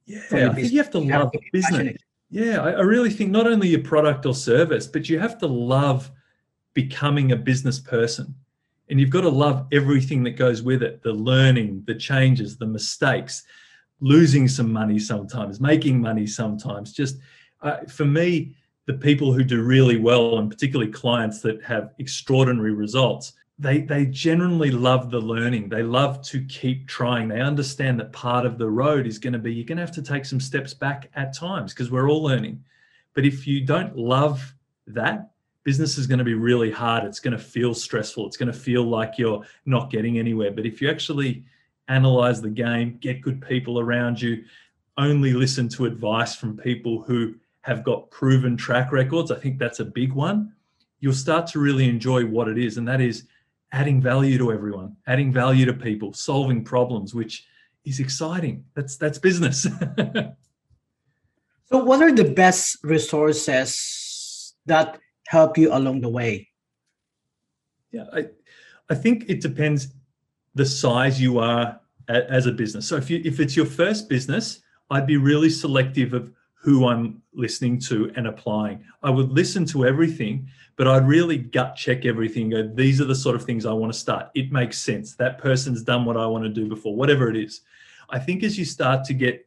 Yeah, 0.07 0.21
I 0.33 0.55
think 0.55 0.73
you 0.73 0.79
have 0.79 0.91
to 0.91 0.99
you 0.99 1.11
love 1.11 1.23
have 1.23 1.33
to 1.33 1.41
business. 1.53 1.71
Passionate. 1.71 2.03
Yeah, 2.31 2.63
I, 2.63 2.71
I 2.71 2.81
really 2.81 3.11
think 3.11 3.31
not 3.31 3.47
only 3.47 3.69
your 3.69 3.83
product 3.83 4.25
or 4.27 4.35
service, 4.35 4.87
but 4.87 5.09
you 5.09 5.19
have 5.19 5.39
to 5.39 5.47
love 5.47 6.11
becoming 6.75 7.33
a 7.33 7.37
business 7.37 7.81
person. 7.81 8.35
And 8.89 9.01
you've 9.01 9.11
got 9.11 9.21
to 9.23 9.29
love 9.29 9.67
everything 9.73 10.25
that 10.25 10.33
goes 10.33 10.63
with 10.63 10.83
it 10.83 11.03
the 11.03 11.13
learning, 11.13 11.85
the 11.87 11.95
changes, 11.95 12.57
the 12.57 12.67
mistakes, 12.67 13.45
losing 14.01 14.49
some 14.49 14.73
money 14.73 14.99
sometimes, 14.99 15.61
making 15.61 16.01
money 16.01 16.27
sometimes. 16.27 16.93
Just 16.93 17.19
uh, 17.63 17.79
for 17.89 18.05
me, 18.05 18.55
the 18.87 18.95
people 18.95 19.33
who 19.33 19.45
do 19.45 19.63
really 19.63 19.97
well, 19.97 20.39
and 20.39 20.51
particularly 20.51 20.91
clients 20.91 21.41
that 21.43 21.63
have 21.63 21.93
extraordinary 21.99 22.73
results, 22.73 23.35
they 23.61 23.83
they 23.83 24.07
generally 24.07 24.71
love 24.71 25.11
the 25.11 25.21
learning. 25.21 25.69
They 25.69 25.83
love 25.83 26.23
to 26.23 26.43
keep 26.45 26.89
trying. 26.89 27.29
They 27.29 27.41
understand 27.41 28.01
that 28.01 28.13
part 28.13 28.47
of 28.47 28.57
the 28.57 28.69
road 28.69 29.07
is 29.07 29.19
going 29.19 29.35
to 29.35 29.39
be 29.39 29.53
you're 29.53 29.67
going 29.67 29.77
to 29.77 29.85
have 29.85 29.95
to 29.95 30.03
take 30.03 30.25
some 30.25 30.41
steps 30.41 30.73
back 30.73 31.11
at 31.15 31.37
times 31.37 31.75
because 31.75 31.91
we're 31.91 32.09
all 32.09 32.23
learning. 32.23 32.65
But 33.15 33.27
if 33.27 33.47
you 33.47 33.61
don't 33.61 33.97
love 33.97 34.55
that, 34.87 35.33
business 35.63 35.99
is 35.99 36.07
going 36.07 36.19
to 36.19 36.25
be 36.25 36.35
really 36.35 36.71
hard. 36.71 37.05
It's 37.05 37.21
going 37.21 37.37
to 37.37 37.43
feel 37.43 37.75
stressful. 37.75 38.27
It's 38.27 38.39
going 38.39 38.51
to 38.51 38.59
feel 38.59 38.85
like 38.85 39.19
you're 39.19 39.45
not 39.67 39.91
getting 39.91 40.19
anywhere. 40.19 40.53
But 40.53 40.65
if 40.65 40.81
you 40.81 40.89
actually 40.89 41.45
analyze 41.89 42.41
the 42.41 42.51
game, 42.51 42.97
get 43.01 43.21
good 43.21 43.43
people 43.43 43.79
around 43.79 44.23
you, 44.23 44.45
only 44.97 45.35
listen 45.35 45.69
to 45.71 45.85
advice 45.85 46.35
from 46.35 46.57
people 46.57 47.03
who 47.03 47.35
have 47.63 47.85
got 47.85 48.11
proven 48.11 48.57
track 48.57 48.91
records, 48.91 49.31
I 49.31 49.39
think 49.39 49.59
that's 49.59 49.81
a 49.81 49.85
big 49.85 50.13
one. 50.13 50.55
You'll 51.01 51.13
start 51.13 51.47
to 51.49 51.59
really 51.59 51.89
enjoy 51.89 52.25
what 52.25 52.49
it 52.49 52.57
is, 52.57 52.79
and 52.79 52.89
that 52.89 53.01
is 53.01 53.27
adding 53.73 54.01
value 54.01 54.39
to 54.39 54.53
everyone, 54.53 54.97
adding 55.07 55.33
value 55.33 55.67
to 55.67 55.73
people, 55.73 56.13
solving 56.13 56.65
problems, 56.65 57.15
which 57.15 57.47
is 57.85 58.01
exciting. 58.01 58.65
That's 58.75 58.97
that's 58.97 59.19
business. 59.19 59.63
so 61.67 61.85
what 61.85 62.03
are 62.03 62.13
the 62.13 62.31
best 62.31 62.79
resources 62.83 64.55
that 64.67 64.99
help 65.27 65.57
you 65.57 65.73
along 65.73 66.01
the 66.01 66.09
way? 66.09 66.49
Yeah, 67.93 68.07
I 68.13 68.27
I 68.89 68.95
think 68.95 69.25
it 69.29 69.41
depends 69.41 69.89
the 70.55 70.67
size 70.67 71.21
you 71.21 71.39
are 71.39 71.81
as 72.09 72.47
a 72.47 72.53
business. 72.53 72.87
So 72.89 72.97
if 72.97 73.09
you 73.09 73.23
if 73.25 73.41
it's 73.41 73.57
your 73.57 73.67
first 73.67 74.09
business, 74.09 74.63
I'd 74.91 75.07
be 75.07 75.17
really 75.17 75.51
selective 75.51 76.13
of 76.13 76.33
who 76.63 76.87
I'm 76.87 77.23
listening 77.33 77.79
to 77.81 78.13
and 78.17 78.27
applying. 78.27 78.85
I 79.03 79.09
would 79.09 79.31
listen 79.31 79.65
to 79.67 79.87
everything, 79.87 80.47
but 80.77 80.87
I'd 80.87 81.09
really 81.09 81.39
gut 81.39 81.75
check 81.75 82.05
everything. 82.05 82.51
Go, 82.51 82.71
these 82.75 83.01
are 83.01 83.07
the 83.07 83.15
sort 83.15 83.35
of 83.35 83.45
things 83.45 83.65
I 83.65 83.73
want 83.73 83.93
to 83.93 83.99
start. 83.99 84.29
It 84.35 84.53
makes 84.53 84.79
sense. 84.79 85.15
That 85.15 85.39
person's 85.39 85.83
done 85.83 86.05
what 86.05 86.19
I 86.19 86.27
want 86.27 86.45
to 86.45 86.51
do 86.51 86.69
before, 86.69 86.95
whatever 86.95 87.31
it 87.31 87.37
is. 87.37 87.63
I 88.11 88.19
think 88.19 88.43
as 88.43 88.59
you 88.59 88.67
start 88.67 89.05
to 89.05 89.15
get 89.15 89.47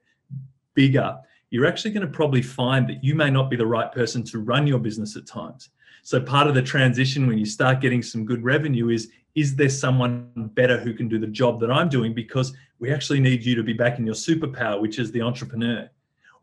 bigger, 0.74 1.18
you're 1.52 1.68
actually 1.68 1.92
going 1.92 2.06
to 2.06 2.12
probably 2.12 2.42
find 2.42 2.90
that 2.90 3.04
you 3.04 3.14
may 3.14 3.30
not 3.30 3.48
be 3.48 3.56
the 3.56 3.68
right 3.68 3.92
person 3.92 4.24
to 4.24 4.40
run 4.40 4.66
your 4.66 4.80
business 4.80 5.16
at 5.16 5.28
times. 5.28 5.70
So 6.02 6.20
part 6.20 6.48
of 6.48 6.56
the 6.56 6.64
transition 6.64 7.28
when 7.28 7.38
you 7.38 7.46
start 7.46 7.80
getting 7.80 8.02
some 8.02 8.26
good 8.26 8.44
revenue 8.44 8.90
is 8.90 9.12
is 9.36 9.56
there 9.56 9.70
someone 9.70 10.30
better 10.54 10.80
who 10.80 10.94
can 10.94 11.08
do 11.08 11.18
the 11.18 11.28
job 11.28 11.60
that 11.60 11.72
I'm 11.72 11.90
doing 11.90 12.14
because 12.14 12.54
we 12.80 12.92
actually 12.92 13.20
need 13.20 13.44
you 13.44 13.56
to 13.56 13.64
be 13.64 13.74
back 13.74 13.98
in 13.98 14.06
your 14.06 14.16
superpower 14.16 14.82
which 14.82 15.00
is 15.00 15.12
the 15.12 15.22
entrepreneur. 15.22 15.90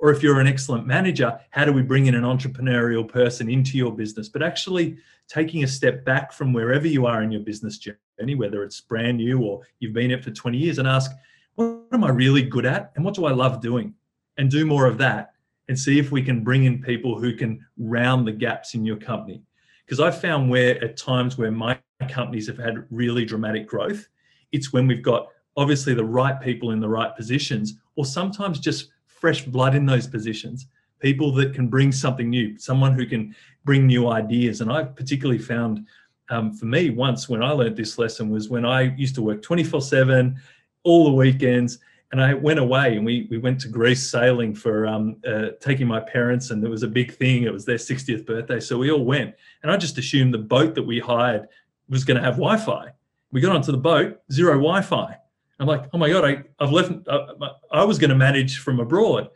Or 0.00 0.10
if 0.10 0.22
you're 0.22 0.40
an 0.40 0.46
excellent 0.46 0.86
manager, 0.86 1.38
how 1.50 1.66
do 1.66 1.72
we 1.72 1.82
bring 1.82 2.06
in 2.06 2.14
an 2.14 2.22
entrepreneurial 2.22 3.06
person 3.06 3.50
into 3.50 3.76
your 3.76 3.92
business? 3.92 4.30
But 4.30 4.42
actually 4.42 4.96
taking 5.28 5.62
a 5.62 5.68
step 5.68 6.04
back 6.06 6.32
from 6.32 6.54
wherever 6.54 6.86
you 6.86 7.04
are 7.04 7.22
in 7.22 7.30
your 7.30 7.42
business 7.42 7.78
journey, 7.78 8.34
whether 8.34 8.64
it's 8.64 8.80
brand 8.80 9.18
new 9.18 9.42
or 9.42 9.60
you've 9.78 9.92
been 9.92 10.10
it 10.10 10.24
for 10.24 10.30
20 10.30 10.56
years, 10.56 10.78
and 10.78 10.88
ask, 10.88 11.10
what 11.54 11.84
am 11.92 12.04
I 12.04 12.08
really 12.08 12.42
good 12.42 12.64
at? 12.64 12.92
And 12.96 13.04
what 13.04 13.14
do 13.14 13.26
I 13.26 13.32
love 13.32 13.60
doing? 13.60 13.94
And 14.38 14.50
do 14.50 14.64
more 14.64 14.86
of 14.86 14.96
that 14.98 15.32
and 15.68 15.78
see 15.78 15.98
if 15.98 16.10
we 16.10 16.22
can 16.22 16.42
bring 16.42 16.64
in 16.64 16.82
people 16.82 17.18
who 17.18 17.34
can 17.34 17.64
round 17.76 18.26
the 18.26 18.32
gaps 18.32 18.74
in 18.74 18.84
your 18.84 18.96
company. 18.96 19.42
Because 19.84 20.00
I've 20.00 20.20
found 20.20 20.48
where 20.48 20.82
at 20.82 20.96
times 20.96 21.36
where 21.36 21.50
my 21.50 21.78
companies 22.08 22.46
have 22.46 22.58
had 22.58 22.86
really 22.90 23.26
dramatic 23.26 23.66
growth, 23.66 24.08
it's 24.50 24.72
when 24.72 24.86
we've 24.86 25.02
got 25.02 25.28
obviously 25.56 25.92
the 25.92 26.04
right 26.04 26.40
people 26.40 26.70
in 26.70 26.80
the 26.80 26.88
right 26.88 27.14
positions, 27.14 27.74
or 27.96 28.06
sometimes 28.06 28.58
just 28.58 28.88
fresh 29.20 29.44
blood 29.44 29.74
in 29.74 29.86
those 29.86 30.06
positions, 30.06 30.66
people 30.98 31.32
that 31.32 31.54
can 31.54 31.68
bring 31.68 31.92
something 31.92 32.28
new, 32.28 32.58
someone 32.58 32.94
who 32.94 33.06
can 33.06 33.34
bring 33.64 33.86
new 33.86 34.08
ideas. 34.08 34.60
And 34.60 34.72
I've 34.72 34.96
particularly 34.96 35.38
found 35.38 35.86
um, 36.30 36.52
for 36.52 36.66
me 36.66 36.90
once 36.90 37.28
when 37.28 37.42
I 37.42 37.50
learned 37.50 37.76
this 37.76 37.98
lesson 37.98 38.30
was 38.30 38.48
when 38.48 38.64
I 38.64 38.94
used 38.96 39.14
to 39.16 39.22
work 39.22 39.42
24 39.42 39.82
7, 39.82 40.40
all 40.84 41.04
the 41.04 41.12
weekends. 41.12 41.78
And 42.12 42.20
I 42.20 42.34
went 42.34 42.58
away 42.58 42.96
and 42.96 43.06
we, 43.06 43.28
we 43.30 43.38
went 43.38 43.60
to 43.60 43.68
Greece 43.68 44.10
sailing 44.10 44.52
for 44.52 44.86
um, 44.86 45.16
uh, 45.24 45.50
taking 45.60 45.86
my 45.86 46.00
parents, 46.00 46.50
and 46.50 46.64
it 46.64 46.68
was 46.68 46.82
a 46.82 46.88
big 46.88 47.14
thing. 47.14 47.44
It 47.44 47.52
was 47.52 47.64
their 47.64 47.76
60th 47.76 48.26
birthday. 48.26 48.58
So 48.58 48.78
we 48.78 48.90
all 48.90 49.04
went. 49.04 49.36
And 49.62 49.70
I 49.70 49.76
just 49.76 49.96
assumed 49.96 50.34
the 50.34 50.38
boat 50.38 50.74
that 50.74 50.82
we 50.82 50.98
hired 50.98 51.46
was 51.88 52.02
going 52.02 52.16
to 52.16 52.22
have 52.22 52.34
Wi 52.34 52.56
Fi. 52.56 52.88
We 53.30 53.40
got 53.40 53.54
onto 53.54 53.70
the 53.70 53.78
boat, 53.78 54.20
zero 54.32 54.54
Wi 54.54 54.82
Fi. 54.82 55.19
I'm 55.60 55.66
like, 55.66 55.84
oh 55.92 55.98
my 55.98 56.08
God, 56.08 56.24
I, 56.24 56.42
I've 56.58 56.72
left, 56.72 56.90
uh, 57.06 57.26
I 57.70 57.84
was 57.84 57.98
going 57.98 58.08
to 58.08 58.16
manage 58.16 58.58
from 58.58 58.80
abroad. 58.80 59.28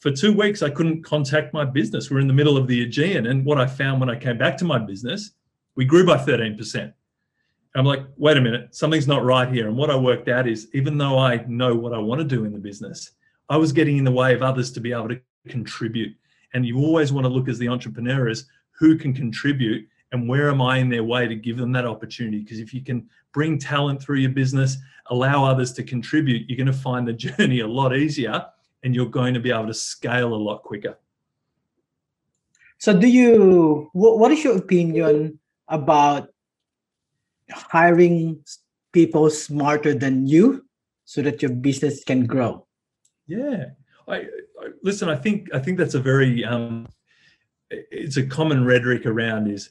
For 0.00 0.10
two 0.10 0.36
weeks, 0.36 0.62
I 0.62 0.68
couldn't 0.70 1.02
contact 1.02 1.54
my 1.54 1.64
business. 1.64 2.10
We're 2.10 2.20
in 2.20 2.26
the 2.26 2.34
middle 2.34 2.58
of 2.58 2.66
the 2.66 2.82
Aegean. 2.82 3.26
And 3.26 3.44
what 3.44 3.58
I 3.58 3.66
found 3.66 4.00
when 4.00 4.10
I 4.10 4.16
came 4.16 4.36
back 4.36 4.58
to 4.58 4.64
my 4.64 4.78
business, 4.78 5.32
we 5.76 5.86
grew 5.86 6.04
by 6.06 6.18
13%. 6.18 6.92
I'm 7.74 7.84
like, 7.86 8.02
wait 8.16 8.36
a 8.36 8.40
minute, 8.40 8.74
something's 8.74 9.06
not 9.06 9.24
right 9.24 9.50
here. 9.50 9.68
And 9.68 9.76
what 9.76 9.90
I 9.90 9.96
worked 9.96 10.28
out 10.28 10.46
is 10.46 10.68
even 10.74 10.98
though 10.98 11.18
I 11.18 11.44
know 11.46 11.74
what 11.74 11.94
I 11.94 11.98
want 11.98 12.20
to 12.20 12.26
do 12.26 12.44
in 12.44 12.52
the 12.52 12.58
business, 12.58 13.12
I 13.48 13.56
was 13.56 13.72
getting 13.72 13.96
in 13.96 14.04
the 14.04 14.10
way 14.10 14.34
of 14.34 14.42
others 14.42 14.72
to 14.72 14.80
be 14.80 14.92
able 14.92 15.08
to 15.08 15.20
contribute. 15.48 16.14
And 16.52 16.66
you 16.66 16.78
always 16.78 17.12
want 17.12 17.24
to 17.24 17.32
look 17.32 17.48
as 17.48 17.58
the 17.58 17.68
entrepreneur 17.68 18.28
as 18.28 18.46
who 18.78 18.98
can 18.98 19.14
contribute 19.14 19.88
and 20.12 20.28
where 20.28 20.50
am 20.50 20.60
I 20.60 20.78
in 20.78 20.88
their 20.88 21.04
way 21.04 21.28
to 21.28 21.34
give 21.36 21.56
them 21.56 21.72
that 21.72 21.86
opportunity? 21.86 22.40
Because 22.40 22.58
if 22.58 22.74
you 22.74 22.82
can 22.82 23.08
bring 23.32 23.58
talent 23.58 24.02
through 24.02 24.18
your 24.18 24.30
business, 24.30 24.76
allow 25.06 25.44
others 25.44 25.72
to 25.74 25.82
contribute, 25.82 26.48
you're 26.48 26.56
going 26.56 26.66
to 26.66 26.72
find 26.72 27.06
the 27.06 27.12
journey 27.26 27.60
a 27.60 27.66
lot 27.66 27.96
easier 27.96 28.46
and 28.82 28.94
you're 28.94 29.06
going 29.06 29.34
to 29.34 29.40
be 29.40 29.50
able 29.50 29.66
to 29.66 29.74
scale 29.74 30.34
a 30.34 30.36
lot 30.36 30.62
quicker. 30.62 30.98
So, 32.78 32.98
do 32.98 33.06
you, 33.06 33.90
what 33.92 34.32
is 34.32 34.42
your 34.42 34.56
opinion 34.56 35.38
about 35.68 36.28
hiring 37.50 38.42
people 38.92 39.28
smarter 39.28 39.92
than 39.92 40.26
you 40.26 40.64
so 41.04 41.20
that 41.20 41.42
your 41.42 41.50
business 41.50 42.02
can 42.04 42.24
grow? 42.24 42.66
Yeah. 43.26 43.66
I, 44.08 44.16
I 44.16 44.68
listen, 44.82 45.10
I 45.10 45.16
think, 45.16 45.48
I 45.52 45.58
think 45.58 45.76
that's 45.76 45.94
a 45.94 46.00
very, 46.00 46.42
um, 46.42 46.88
it's 47.70 48.16
a 48.16 48.24
common 48.24 48.64
rhetoric 48.64 49.04
around 49.04 49.48
is 49.48 49.70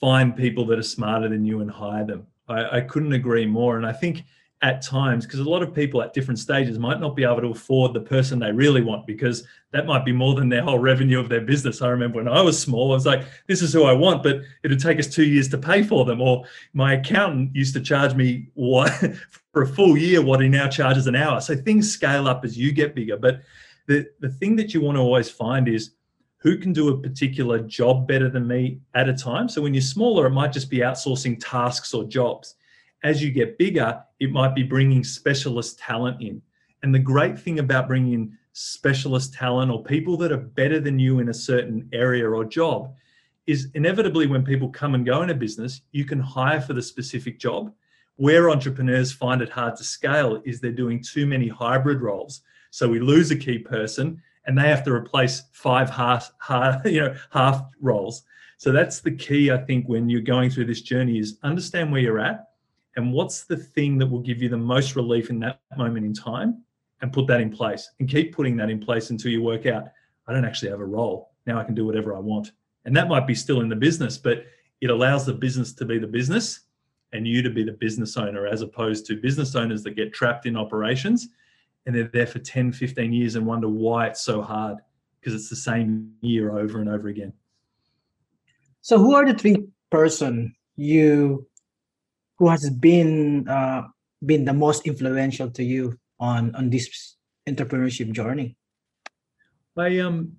find 0.00 0.34
people 0.34 0.66
that 0.66 0.78
are 0.78 0.82
smarter 0.82 1.28
than 1.28 1.44
you 1.44 1.60
and 1.60 1.70
hire 1.70 2.06
them. 2.06 2.26
I, 2.48 2.78
I 2.78 2.80
couldn't 2.80 3.12
agree 3.12 3.46
more. 3.46 3.76
And 3.76 3.86
I 3.86 3.92
think 3.92 4.24
at 4.62 4.80
times, 4.80 5.26
because 5.26 5.40
a 5.40 5.44
lot 5.44 5.62
of 5.62 5.74
people 5.74 6.00
at 6.00 6.14
different 6.14 6.38
stages 6.38 6.78
might 6.78 6.98
not 6.98 7.14
be 7.14 7.24
able 7.24 7.42
to 7.42 7.48
afford 7.48 7.92
the 7.92 8.00
person 8.00 8.38
they 8.38 8.50
really 8.50 8.80
want 8.80 9.06
because 9.06 9.46
that 9.72 9.84
might 9.84 10.04
be 10.04 10.12
more 10.12 10.34
than 10.34 10.48
their 10.48 10.62
whole 10.62 10.78
revenue 10.78 11.20
of 11.20 11.28
their 11.28 11.42
business. 11.42 11.82
I 11.82 11.88
remember 11.88 12.16
when 12.16 12.28
I 12.28 12.40
was 12.40 12.58
small, 12.58 12.92
I 12.92 12.94
was 12.94 13.04
like, 13.04 13.24
this 13.48 13.60
is 13.60 13.72
who 13.72 13.84
I 13.84 13.92
want, 13.92 14.22
but 14.22 14.40
it'd 14.64 14.80
take 14.80 14.98
us 14.98 15.08
two 15.08 15.24
years 15.26 15.48
to 15.48 15.58
pay 15.58 15.82
for 15.82 16.06
them. 16.06 16.22
Or 16.22 16.46
my 16.72 16.94
accountant 16.94 17.54
used 17.54 17.74
to 17.74 17.80
charge 17.80 18.14
me 18.14 18.48
what 18.54 18.90
for 19.52 19.62
a 19.62 19.68
full 19.68 19.96
year 19.96 20.22
what 20.22 20.40
he 20.40 20.48
now 20.48 20.68
charges 20.68 21.06
an 21.06 21.16
hour. 21.16 21.40
So 21.42 21.54
things 21.54 21.92
scale 21.92 22.26
up 22.26 22.44
as 22.44 22.56
you 22.56 22.72
get 22.72 22.94
bigger. 22.94 23.18
But 23.18 23.42
the, 23.86 24.08
the 24.20 24.30
thing 24.30 24.56
that 24.56 24.72
you 24.72 24.80
want 24.80 24.96
to 24.96 25.00
always 25.00 25.30
find 25.30 25.68
is 25.68 25.90
who 26.38 26.58
can 26.58 26.72
do 26.72 26.88
a 26.88 26.98
particular 26.98 27.60
job 27.60 28.06
better 28.06 28.28
than 28.28 28.46
me 28.46 28.80
at 28.94 29.08
a 29.08 29.14
time. 29.14 29.48
So 29.48 29.62
when 29.62 29.74
you're 29.74 29.80
smaller, 29.80 30.26
it 30.26 30.30
might 30.30 30.52
just 30.52 30.70
be 30.70 30.78
outsourcing 30.78 31.38
tasks 31.40 31.94
or 31.94 32.04
jobs. 32.04 32.56
As 33.02 33.22
you 33.22 33.30
get 33.30 33.58
bigger, 33.58 34.02
it 34.20 34.30
might 34.30 34.54
be 34.54 34.62
bringing 34.62 35.02
specialist 35.04 35.78
talent 35.78 36.20
in. 36.20 36.42
And 36.82 36.94
the 36.94 36.98
great 36.98 37.38
thing 37.38 37.58
about 37.58 37.88
bringing 37.88 38.12
in 38.12 38.38
specialist 38.52 39.34
talent 39.34 39.70
or 39.70 39.82
people 39.82 40.16
that 40.18 40.32
are 40.32 40.36
better 40.36 40.80
than 40.80 40.98
you 40.98 41.18
in 41.20 41.28
a 41.28 41.34
certain 41.34 41.88
area 41.92 42.28
or 42.28 42.44
job 42.44 42.94
is 43.46 43.68
inevitably 43.74 44.26
when 44.26 44.44
people 44.44 44.68
come 44.68 44.94
and 44.94 45.06
go 45.06 45.22
in 45.22 45.30
a 45.30 45.34
business, 45.34 45.82
you 45.92 46.04
can 46.04 46.20
hire 46.20 46.60
for 46.60 46.72
the 46.72 46.82
specific 46.82 47.38
job. 47.38 47.72
Where 48.16 48.50
entrepreneurs 48.50 49.12
find 49.12 49.42
it 49.42 49.50
hard 49.50 49.76
to 49.76 49.84
scale 49.84 50.40
is 50.44 50.60
they're 50.60 50.72
doing 50.72 51.02
too 51.02 51.26
many 51.26 51.48
hybrid 51.48 52.00
roles. 52.00 52.40
So 52.70 52.88
we 52.88 52.98
lose 52.98 53.30
a 53.30 53.36
key 53.36 53.58
person 53.58 54.22
and 54.46 54.56
they 54.56 54.68
have 54.68 54.84
to 54.84 54.92
replace 54.92 55.42
five 55.52 55.90
half, 55.90 56.32
half 56.40 56.84
you 56.84 57.00
know 57.00 57.14
half 57.30 57.62
roles 57.80 58.22
so 58.58 58.72
that's 58.72 59.00
the 59.00 59.10
key 59.10 59.50
i 59.50 59.56
think 59.56 59.86
when 59.88 60.08
you're 60.08 60.20
going 60.20 60.50
through 60.50 60.64
this 60.64 60.82
journey 60.82 61.18
is 61.18 61.38
understand 61.42 61.92
where 61.92 62.00
you're 62.00 62.18
at 62.18 62.48
and 62.96 63.12
what's 63.12 63.44
the 63.44 63.56
thing 63.56 63.98
that 63.98 64.06
will 64.06 64.20
give 64.20 64.40
you 64.40 64.48
the 64.48 64.56
most 64.56 64.96
relief 64.96 65.28
in 65.28 65.38
that 65.38 65.60
moment 65.76 66.06
in 66.06 66.14
time 66.14 66.62
and 67.02 67.12
put 67.12 67.26
that 67.26 67.40
in 67.40 67.50
place 67.50 67.90
and 68.00 68.08
keep 68.08 68.34
putting 68.34 68.56
that 68.56 68.70
in 68.70 68.80
place 68.80 69.10
until 69.10 69.30
you 69.30 69.42
work 69.42 69.66
out 69.66 69.88
i 70.26 70.32
don't 70.32 70.44
actually 70.44 70.70
have 70.70 70.80
a 70.80 70.84
role 70.84 71.32
now 71.46 71.58
i 71.58 71.64
can 71.64 71.74
do 71.74 71.84
whatever 71.84 72.14
i 72.14 72.18
want. 72.18 72.52
And 72.84 72.96
that 72.96 73.08
might 73.08 73.26
be 73.26 73.34
still 73.34 73.60
in 73.60 73.68
the 73.68 73.76
business 73.76 74.16
but 74.16 74.44
it 74.80 74.90
allows 74.90 75.26
the 75.26 75.32
business 75.32 75.72
to 75.74 75.84
be 75.84 75.98
the 75.98 76.06
business 76.06 76.60
and 77.12 77.26
you 77.26 77.42
to 77.42 77.50
be 77.50 77.64
the 77.64 77.72
business 77.72 78.16
owner 78.16 78.46
as 78.46 78.62
opposed 78.62 79.06
to 79.06 79.20
business 79.20 79.54
owners 79.54 79.82
that 79.82 79.96
get 79.96 80.12
trapped 80.12 80.46
in 80.46 80.56
operations 80.56 81.28
and 81.86 81.94
they're 81.94 82.10
there 82.12 82.26
for 82.26 82.38
10, 82.38 82.72
15 82.72 83.12
years 83.12 83.36
and 83.36 83.46
wonder 83.46 83.68
why 83.68 84.08
it's 84.08 84.22
so 84.22 84.42
hard 84.42 84.78
because 85.20 85.34
it's 85.34 85.48
the 85.48 85.56
same 85.56 86.12
year 86.20 86.58
over 86.58 86.80
and 86.80 86.88
over 86.88 87.08
again. 87.08 87.32
So, 88.80 88.98
who 88.98 89.14
are 89.14 89.24
the 89.24 89.34
three 89.34 89.66
person 89.90 90.54
you 90.76 91.46
who 92.38 92.48
has 92.48 92.68
been 92.70 93.48
uh, 93.48 93.82
been 94.24 94.44
the 94.44 94.52
most 94.52 94.86
influential 94.86 95.50
to 95.50 95.64
you 95.64 95.98
on 96.20 96.54
on 96.54 96.70
this 96.70 97.16
entrepreneurship 97.48 98.12
journey? 98.12 98.56
I 99.76 99.98
um 99.98 100.36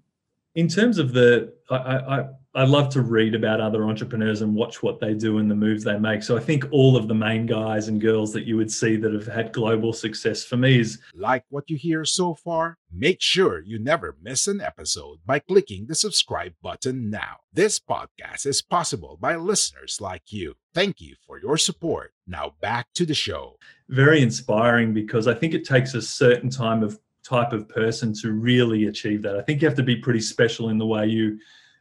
in 0.57 0.67
terms 0.67 0.97
of 0.97 1.13
the, 1.13 1.53
I, 1.69 1.75
I, 1.75 2.25
I 2.57 2.63
love 2.63 2.89
to 2.93 3.03
read 3.03 3.35
about 3.35 3.61
other 3.61 3.83
entrepreneurs 3.83 4.41
and 4.41 4.55
watch 4.55 4.81
what 4.81 4.99
they 4.99 5.13
do 5.13 5.37
and 5.37 5.49
the 5.49 5.53
moves 5.53 5.83
they 5.83 5.99
make. 5.99 6.23
So 6.23 6.35
I 6.35 6.39
think 6.39 6.65
all 6.71 6.97
of 6.97 7.07
the 7.07 7.13
main 7.13 7.45
guys 7.45 7.87
and 7.87 8.01
girls 8.01 8.33
that 8.33 8.47
you 8.47 8.57
would 8.57 8.71
see 8.71 8.95
that 8.95 9.13
have 9.13 9.27
had 9.27 9.53
global 9.53 9.93
success 9.93 10.43
for 10.43 10.57
me 10.57 10.79
is 10.79 10.97
like 11.13 11.43
what 11.49 11.69
you 11.69 11.77
hear 11.77 12.03
so 12.03 12.33
far. 12.33 12.79
Make 12.91 13.21
sure 13.21 13.61
you 13.61 13.77
never 13.77 14.17
miss 14.19 14.47
an 14.47 14.59
episode 14.59 15.19
by 15.23 15.37
clicking 15.37 15.85
the 15.85 15.93
subscribe 15.93 16.55
button 16.63 17.11
now. 17.11 17.41
This 17.53 17.79
podcast 17.79 18.47
is 18.47 18.63
possible 18.63 19.19
by 19.21 19.35
listeners 19.35 19.99
like 20.01 20.33
you. 20.33 20.55
Thank 20.73 20.99
you 20.99 21.13
for 21.27 21.39
your 21.39 21.59
support. 21.59 22.13
Now 22.25 22.55
back 22.59 22.87
to 22.95 23.05
the 23.05 23.13
show. 23.13 23.57
Very 23.87 24.23
inspiring 24.23 24.95
because 24.95 25.27
I 25.27 25.35
think 25.35 25.53
it 25.53 25.63
takes 25.63 25.93
a 25.93 26.01
certain 26.01 26.49
time 26.49 26.81
of 26.81 26.99
type 27.23 27.53
of 27.53 27.69
person 27.69 28.15
to 28.15 28.31
really 28.31 28.87
achieve 28.87 29.21
that. 29.21 29.35
I 29.35 29.43
think 29.43 29.61
you 29.61 29.67
have 29.67 29.77
to 29.77 29.83
be 29.83 29.97
pretty 29.97 30.21
special 30.21 30.69
in 30.69 30.79
the 30.79 30.87
way 30.87 31.05
you 31.05 31.37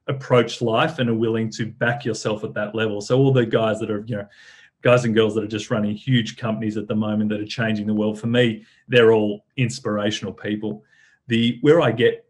approach 0.08 0.62
life 0.62 0.98
and 0.98 1.10
are 1.10 1.14
willing 1.14 1.50
to 1.50 1.66
back 1.66 2.04
yourself 2.04 2.44
at 2.44 2.54
that 2.54 2.74
level. 2.74 3.00
So 3.00 3.18
all 3.18 3.32
the 3.32 3.46
guys 3.46 3.80
that 3.80 3.90
are, 3.90 4.04
you 4.06 4.16
know, 4.16 4.26
guys 4.82 5.04
and 5.04 5.14
girls 5.14 5.34
that 5.34 5.42
are 5.42 5.48
just 5.48 5.70
running 5.70 5.96
huge 5.96 6.36
companies 6.36 6.76
at 6.76 6.86
the 6.86 6.94
moment 6.94 7.30
that 7.30 7.40
are 7.40 7.46
changing 7.46 7.86
the 7.86 7.94
world, 7.94 8.20
for 8.20 8.28
me, 8.28 8.64
they're 8.86 9.12
all 9.12 9.44
inspirational 9.56 10.32
people. 10.32 10.84
The 11.26 11.58
where 11.62 11.80
I 11.80 11.90
get 11.90 12.24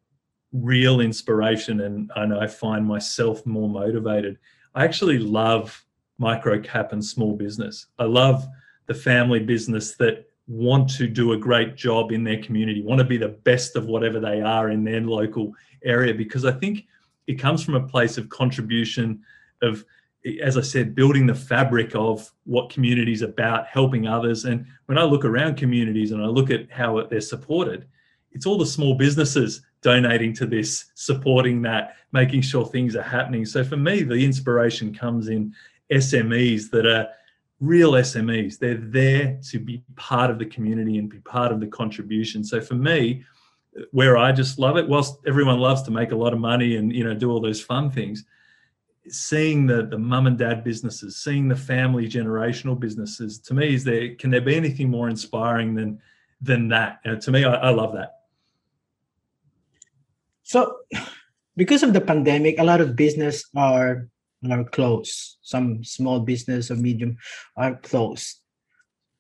real 0.52 1.00
inspiration 1.00 1.80
and, 1.80 2.10
and 2.16 2.32
I 2.32 2.46
find 2.46 2.86
myself 2.86 3.44
more 3.44 3.68
motivated, 3.68 4.38
I 4.74 4.84
actually 4.84 5.18
love 5.18 5.84
micro 6.18 6.58
cap 6.60 6.92
and 6.92 7.04
small 7.04 7.36
business. 7.36 7.86
I 7.98 8.04
love 8.04 8.46
the 8.86 8.94
family 8.94 9.40
business 9.40 9.96
that 9.96 10.26
want 10.46 10.88
to 10.88 11.08
do 11.08 11.32
a 11.32 11.36
great 11.36 11.76
job 11.76 12.12
in 12.12 12.24
their 12.24 12.40
community, 12.42 12.80
want 12.80 13.00
to 13.00 13.04
be 13.04 13.18
the 13.18 13.28
best 13.28 13.76
of 13.76 13.86
whatever 13.86 14.20
they 14.20 14.40
are 14.40 14.70
in 14.70 14.84
their 14.84 15.00
local 15.00 15.52
area, 15.84 16.14
because 16.14 16.44
I 16.44 16.52
think 16.52 16.86
it 17.26 17.38
comes 17.38 17.62
from 17.62 17.74
a 17.74 17.86
place 17.86 18.18
of 18.18 18.28
contribution, 18.28 19.22
of, 19.62 19.84
as 20.42 20.56
I 20.56 20.60
said, 20.60 20.94
building 20.94 21.26
the 21.26 21.34
fabric 21.34 21.94
of 21.94 22.30
what 22.44 22.70
community 22.70 23.12
is 23.12 23.22
about, 23.22 23.66
helping 23.66 24.06
others. 24.06 24.44
And 24.44 24.66
when 24.86 24.98
I 24.98 25.02
look 25.02 25.24
around 25.24 25.56
communities 25.56 26.12
and 26.12 26.22
I 26.22 26.26
look 26.26 26.50
at 26.50 26.70
how 26.70 27.02
they're 27.06 27.20
supported, 27.20 27.86
it's 28.32 28.46
all 28.46 28.58
the 28.58 28.66
small 28.66 28.94
businesses 28.94 29.62
donating 29.82 30.34
to 30.34 30.46
this, 30.46 30.86
supporting 30.94 31.62
that, 31.62 31.96
making 32.12 32.42
sure 32.42 32.66
things 32.66 32.96
are 32.96 33.02
happening. 33.02 33.46
So 33.46 33.64
for 33.64 33.76
me, 33.76 34.02
the 34.02 34.14
inspiration 34.14 34.94
comes 34.94 35.28
in 35.28 35.54
SMEs 35.90 36.70
that 36.70 36.86
are 36.86 37.08
real 37.60 37.92
SMEs. 37.92 38.58
They're 38.58 38.74
there 38.74 39.38
to 39.50 39.58
be 39.58 39.82
part 39.96 40.30
of 40.30 40.38
the 40.38 40.46
community 40.46 40.98
and 40.98 41.08
be 41.08 41.20
part 41.20 41.52
of 41.52 41.60
the 41.60 41.66
contribution. 41.66 42.44
So 42.44 42.60
for 42.60 42.74
me, 42.74 43.24
where 43.92 44.16
I 44.16 44.32
just 44.32 44.58
love 44.58 44.76
it, 44.76 44.88
whilst 44.88 45.18
everyone 45.26 45.58
loves 45.58 45.82
to 45.82 45.90
make 45.90 46.12
a 46.12 46.16
lot 46.16 46.32
of 46.32 46.38
money 46.38 46.76
and 46.76 46.92
you 46.92 47.04
know 47.04 47.14
do 47.14 47.30
all 47.30 47.40
those 47.40 47.60
fun 47.60 47.90
things, 47.90 48.24
seeing 49.08 49.66
the 49.66 49.86
the 49.86 49.98
mum 49.98 50.26
and 50.26 50.38
dad 50.38 50.64
businesses, 50.64 51.16
seeing 51.16 51.48
the 51.48 51.56
family 51.56 52.08
generational 52.08 52.78
businesses, 52.78 53.38
to 53.40 53.54
me 53.54 53.74
is 53.74 53.84
there 53.84 54.14
can 54.14 54.30
there 54.30 54.40
be 54.40 54.56
anything 54.56 54.90
more 54.90 55.08
inspiring 55.08 55.74
than 55.74 56.00
than 56.40 56.68
that? 56.68 57.00
To 57.22 57.30
me, 57.30 57.44
I, 57.44 57.54
I 57.54 57.70
love 57.70 57.94
that. 57.94 58.12
So, 60.42 60.76
because 61.56 61.82
of 61.82 61.92
the 61.92 62.00
pandemic, 62.00 62.58
a 62.58 62.64
lot 62.64 62.80
of 62.80 62.96
business 62.96 63.44
are 63.56 64.08
are 64.50 64.64
closed. 64.64 65.38
Some 65.42 65.82
small 65.84 66.20
business 66.20 66.70
or 66.70 66.76
medium 66.76 67.16
are 67.56 67.76
closed. 67.76 68.40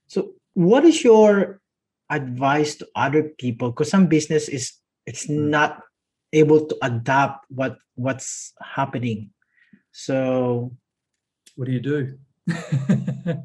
So, 0.06 0.32
what 0.54 0.84
is 0.84 1.02
your 1.02 1.60
advice 2.10 2.76
to 2.76 2.88
other 2.94 3.22
people? 3.38 3.70
Because 3.70 3.90
some 3.90 4.06
business 4.06 4.48
is 4.48 4.72
it's 5.06 5.26
hmm. 5.26 5.50
not 5.50 5.80
able 6.32 6.66
to 6.66 6.76
adapt 6.82 7.46
what 7.48 7.78
what's 7.94 8.52
happening. 8.60 9.30
So, 9.92 10.72
what 11.54 11.66
do 11.66 11.72
you 11.72 11.80
do? 11.80 12.18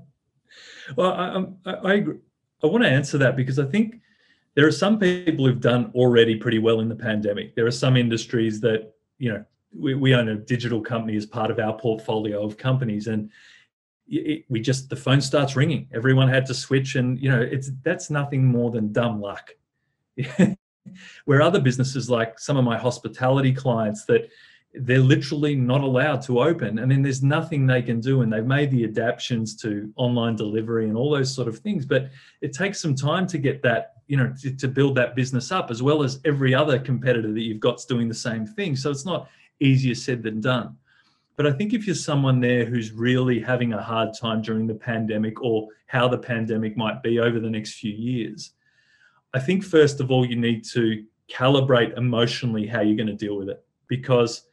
well, 0.96 1.14
I, 1.14 1.46
I, 1.66 1.74
I 1.74 1.94
agree. 1.94 2.18
I 2.64 2.68
want 2.68 2.84
to 2.84 2.90
answer 2.90 3.18
that 3.18 3.36
because 3.36 3.58
I 3.58 3.66
think 3.66 4.02
there 4.56 4.68
are 4.68 4.72
some 4.72 5.00
people 5.00 5.46
who've 5.46 5.62
done 5.62 5.92
already 5.96 6.36
pretty 6.36 6.60
well 6.60 6.80
in 6.82 6.90
the 6.90 6.96
pandemic. 6.96 7.56
There 7.56 7.66
are 7.66 7.72
some 7.72 7.98
industries 7.98 8.60
that 8.62 8.94
you 9.18 9.32
know 9.32 9.46
we, 9.74 9.96
we 9.96 10.14
own 10.14 10.30
a 10.30 10.36
digital 10.36 10.82
company 10.82 11.16
as 11.16 11.26
part 11.26 11.52
of 11.52 11.60
our 11.60 11.78
portfolio 11.78 12.44
of 12.44 12.58
companies 12.58 13.08
and 13.08 13.30
it, 14.12 14.46
we 14.50 14.60
just 14.60 14.90
the 14.90 14.96
phone 14.96 15.22
starts 15.22 15.56
ringing. 15.56 15.88
Everyone 15.94 16.28
had 16.28 16.46
to 16.48 16.54
switch 16.54 16.96
and 16.96 17.20
you 17.20 17.30
know 17.30 17.42
it's 17.42 17.72
that's 17.84 18.10
nothing 18.10 18.46
more 18.46 18.72
than 18.72 18.92
dumb 18.92 19.22
luck. 19.22 19.52
Where 21.26 21.42
other 21.42 21.62
businesses 21.62 22.10
like 22.10 22.38
some 22.40 22.58
of 22.58 22.64
my 22.64 22.78
hospitality 22.78 23.54
clients 23.54 24.06
that 24.06 24.30
they're 24.74 25.00
literally 25.00 25.56
not 25.56 25.82
allowed 25.82 26.22
to 26.24 26.42
open. 26.42 26.80
And 26.80 26.90
then 26.90 27.02
there's 27.02 27.22
nothing 27.22 27.68
they 27.68 27.82
can 27.82 28.00
do. 28.00 28.22
And 28.22 28.32
they've 28.32 28.46
made 28.46 28.72
the 28.72 28.86
adaptations 28.86 29.56
to 29.58 29.92
online 29.98 30.36
delivery 30.36 30.88
and 30.88 30.96
all 30.96 31.12
those 31.12 31.34
sort 31.34 31.48
of 31.48 31.60
things. 31.60 31.86
But 31.86 32.10
it 32.42 32.54
takes 32.54 32.82
some 32.82 32.96
time 32.96 33.28
to 33.28 33.38
get 33.38 33.62
that 33.64 33.94
you 34.08 34.18
know 34.18 34.34
to, 34.42 34.56
to 34.56 34.68
build 34.68 34.96
that 34.96 35.16
business 35.16 35.52
up 35.52 35.72
as 35.72 35.82
well 35.82 36.04
as 36.04 36.20
every 36.26 36.54
other 36.54 36.78
competitor 36.78 37.32
that 37.32 37.42
you've 37.42 37.62
got's 37.62 37.86
doing 37.86 38.08
the 38.08 38.14
same 38.14 38.46
thing. 38.46 38.76
So 38.76 38.92
it's 38.92 39.06
not 39.06 39.30
easier 39.62 39.96
said 39.96 40.24
than 40.24 40.42
done. 40.42 40.76
But 41.42 41.52
I 41.52 41.58
think 41.58 41.74
if 41.74 41.88
you're 41.88 41.96
someone 41.96 42.40
there 42.40 42.66
who's 42.66 42.92
really 42.92 43.40
having 43.40 43.74
a 43.74 43.82
hard 43.82 44.14
time 44.14 44.44
during 44.44 44.68
the 44.68 44.76
pandemic 44.76 45.42
or 45.42 45.70
how 45.88 46.08
the 46.08 46.20
pandemic 46.20 46.78
might 46.78 47.02
be 47.02 47.18
over 47.18 47.40
the 47.40 47.50
next 47.50 47.80
few 47.80 47.92
years, 47.92 48.52
I 49.34 49.40
think 49.40 49.64
first 49.64 50.00
of 50.00 50.12
all, 50.12 50.24
you 50.24 50.36
need 50.36 50.64
to 50.66 51.04
calibrate 51.34 51.98
emotionally 51.98 52.68
how 52.68 52.82
you're 52.82 52.96
going 52.96 53.08
to 53.08 53.16
deal 53.16 53.38
with 53.38 53.50
it. 53.50 53.66
Because 53.88 54.44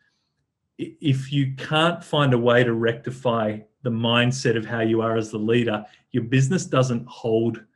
if 0.78 1.30
you 1.30 1.52
can't 1.58 2.02
find 2.02 2.32
a 2.32 2.38
way 2.38 2.64
to 2.64 2.72
rectify 2.72 3.58
the 3.82 3.90
mindset 3.90 4.56
of 4.56 4.64
how 4.64 4.80
you 4.80 5.02
are 5.02 5.18
as 5.18 5.30
the 5.30 5.36
leader, 5.36 5.84
your 6.12 6.24
business 6.24 6.64
doesn't 6.64 7.06
hold 7.06 7.66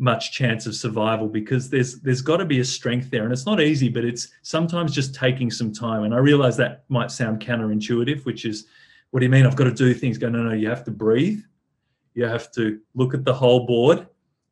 much 0.00 0.32
chance 0.32 0.66
of 0.66 0.74
survival 0.74 1.28
because 1.28 1.68
there's 1.68 2.00
there's 2.00 2.22
got 2.22 2.38
to 2.38 2.44
be 2.44 2.60
a 2.60 2.64
strength 2.64 3.10
there. 3.10 3.24
And 3.24 3.32
it's 3.32 3.46
not 3.46 3.60
easy 3.60 3.88
but 3.88 4.04
it's 4.04 4.28
sometimes 4.42 4.94
just 4.94 5.14
taking 5.14 5.50
some 5.50 5.72
time. 5.72 6.04
And 6.04 6.14
i 6.14 6.18
realize 6.18 6.56
that 6.56 6.84
might 6.88 7.10
sound 7.10 7.40
counterintuitive 7.40 8.24
which 8.24 8.44
is 8.44 8.66
what 9.10 9.20
do 9.20 9.26
you 9.26 9.30
mean? 9.30 9.44
I've 9.44 9.56
got 9.56 9.64
to 9.64 9.74
do 9.74 9.92
things. 9.92 10.18
Go 10.18 10.28
no 10.28 10.42
no 10.42 10.54
you 10.54 10.68
have 10.68 10.84
to 10.84 10.90
breathe. 10.90 11.40
You 12.14 12.24
have 12.24 12.50
to 12.52 12.80
look 12.94 13.14
at 13.14 13.24
the 13.24 13.34
whole 13.34 13.66
board 13.66 14.06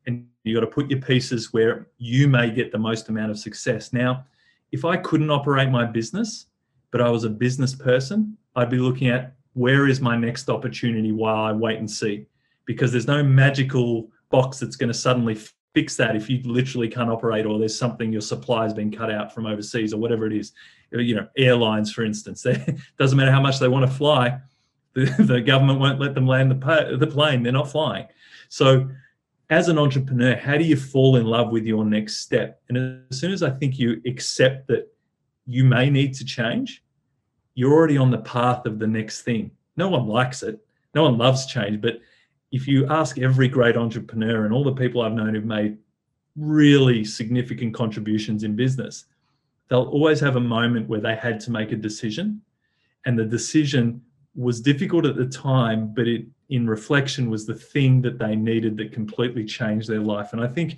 and 0.05 0.27
you 0.43 0.53
got 0.53 0.61
to 0.61 0.67
put 0.67 0.89
your 0.89 1.01
pieces 1.01 1.51
where 1.51 1.87
you 1.97 2.27
may 2.27 2.49
get 2.51 2.71
the 2.71 2.79
most 2.79 3.09
amount 3.09 3.31
of 3.31 3.39
success. 3.39 3.91
Now 3.91 4.25
if 4.71 4.85
i 4.85 4.95
couldn't 4.95 5.31
operate 5.31 5.69
my 5.69 5.83
business 5.83 6.45
but 6.91 7.01
i 7.01 7.09
was 7.09 7.23
a 7.23 7.29
business 7.29 7.73
person 7.73 8.37
i'd 8.55 8.69
be 8.69 8.77
looking 8.77 9.09
at 9.09 9.33
where 9.53 9.87
is 9.87 9.99
my 9.99 10.15
next 10.15 10.47
opportunity 10.47 11.11
while 11.11 11.43
i 11.43 11.51
wait 11.51 11.79
and 11.79 11.89
see. 11.89 12.25
Because 12.65 12.91
there's 12.91 13.07
no 13.07 13.23
magical 13.23 14.11
box 14.29 14.59
that's 14.59 14.75
going 14.75 14.91
to 14.91 14.97
suddenly 14.97 15.37
fix 15.73 15.95
that 15.95 16.15
if 16.15 16.29
you 16.29 16.41
literally 16.43 16.87
can't 16.87 17.09
operate 17.09 17.45
or 17.45 17.59
there's 17.59 17.77
something 17.77 18.11
your 18.11 18.21
supply 18.21 18.63
has 18.63 18.73
been 18.73 18.91
cut 18.91 19.11
out 19.11 19.33
from 19.33 19.45
overseas 19.45 19.93
or 19.93 19.97
whatever 19.97 20.25
it 20.25 20.33
is. 20.33 20.51
You 20.91 21.15
know 21.15 21.27
airlines 21.37 21.93
for 21.93 22.03
instance 22.03 22.45
doesn't 22.97 23.17
matter 23.17 23.31
how 23.31 23.41
much 23.41 23.59
they 23.59 23.67
want 23.67 23.89
to 23.89 23.95
fly 23.95 24.39
the, 24.93 25.05
the 25.19 25.41
government 25.41 25.79
won't 25.79 25.99
let 25.99 26.15
them 26.15 26.25
land 26.25 26.49
the, 26.49 26.97
the 26.99 27.07
plane 27.07 27.43
they're 27.43 27.51
not 27.51 27.69
flying. 27.69 28.07
So 28.49 28.89
as 29.51 29.69
an 29.69 29.77
entrepreneur 29.77 30.35
how 30.35 30.57
do 30.57 30.63
you 30.63 30.75
fall 30.75 31.17
in 31.17 31.25
love 31.25 31.51
with 31.51 31.65
your 31.65 31.85
next 31.85 32.17
step? 32.17 32.61
And 32.69 33.03
as 33.11 33.19
soon 33.19 33.31
as 33.31 33.43
i 33.43 33.51
think 33.51 33.77
you 33.77 34.01
accept 34.07 34.67
that 34.67 34.91
you 35.45 35.63
may 35.63 35.89
need 35.89 36.13
to 36.15 36.25
change 36.25 36.83
you're 37.53 37.73
already 37.73 37.97
on 37.97 38.09
the 38.09 38.19
path 38.19 38.65
of 38.65 38.79
the 38.79 38.87
next 38.87 39.23
thing. 39.23 39.51
No 39.75 39.89
one 39.89 40.07
likes 40.07 40.43
it. 40.43 40.59
No 40.95 41.03
one 41.03 41.17
loves 41.17 41.45
change 41.45 41.81
but 41.81 41.99
if 42.51 42.67
you 42.67 42.87
ask 42.87 43.19
every 43.19 43.47
great 43.47 43.77
entrepreneur 43.77 44.45
and 44.45 44.53
all 44.53 44.63
the 44.63 44.73
people 44.73 45.01
I've 45.01 45.13
known 45.13 45.35
who've 45.35 45.45
made 45.45 45.77
really 46.35 47.03
significant 47.03 47.73
contributions 47.73 48.43
in 48.43 48.55
business, 48.55 49.05
they'll 49.67 49.83
always 49.83 50.19
have 50.19 50.35
a 50.35 50.41
moment 50.41 50.89
where 50.89 51.01
they 51.01 51.15
had 51.15 51.39
to 51.41 51.51
make 51.51 51.71
a 51.71 51.75
decision. 51.75 52.41
And 53.05 53.17
the 53.17 53.25
decision 53.25 54.01
was 54.35 54.61
difficult 54.61 55.05
at 55.05 55.15
the 55.15 55.27
time, 55.27 55.93
but 55.93 56.07
it, 56.07 56.25
in 56.49 56.67
reflection, 56.67 57.29
was 57.29 57.45
the 57.45 57.55
thing 57.55 58.01
that 58.01 58.17
they 58.17 58.35
needed 58.35 58.77
that 58.77 58.91
completely 58.91 59.45
changed 59.45 59.87
their 59.87 59.99
life. 59.99 60.33
And 60.33 60.41
I 60.41 60.47
think 60.47 60.77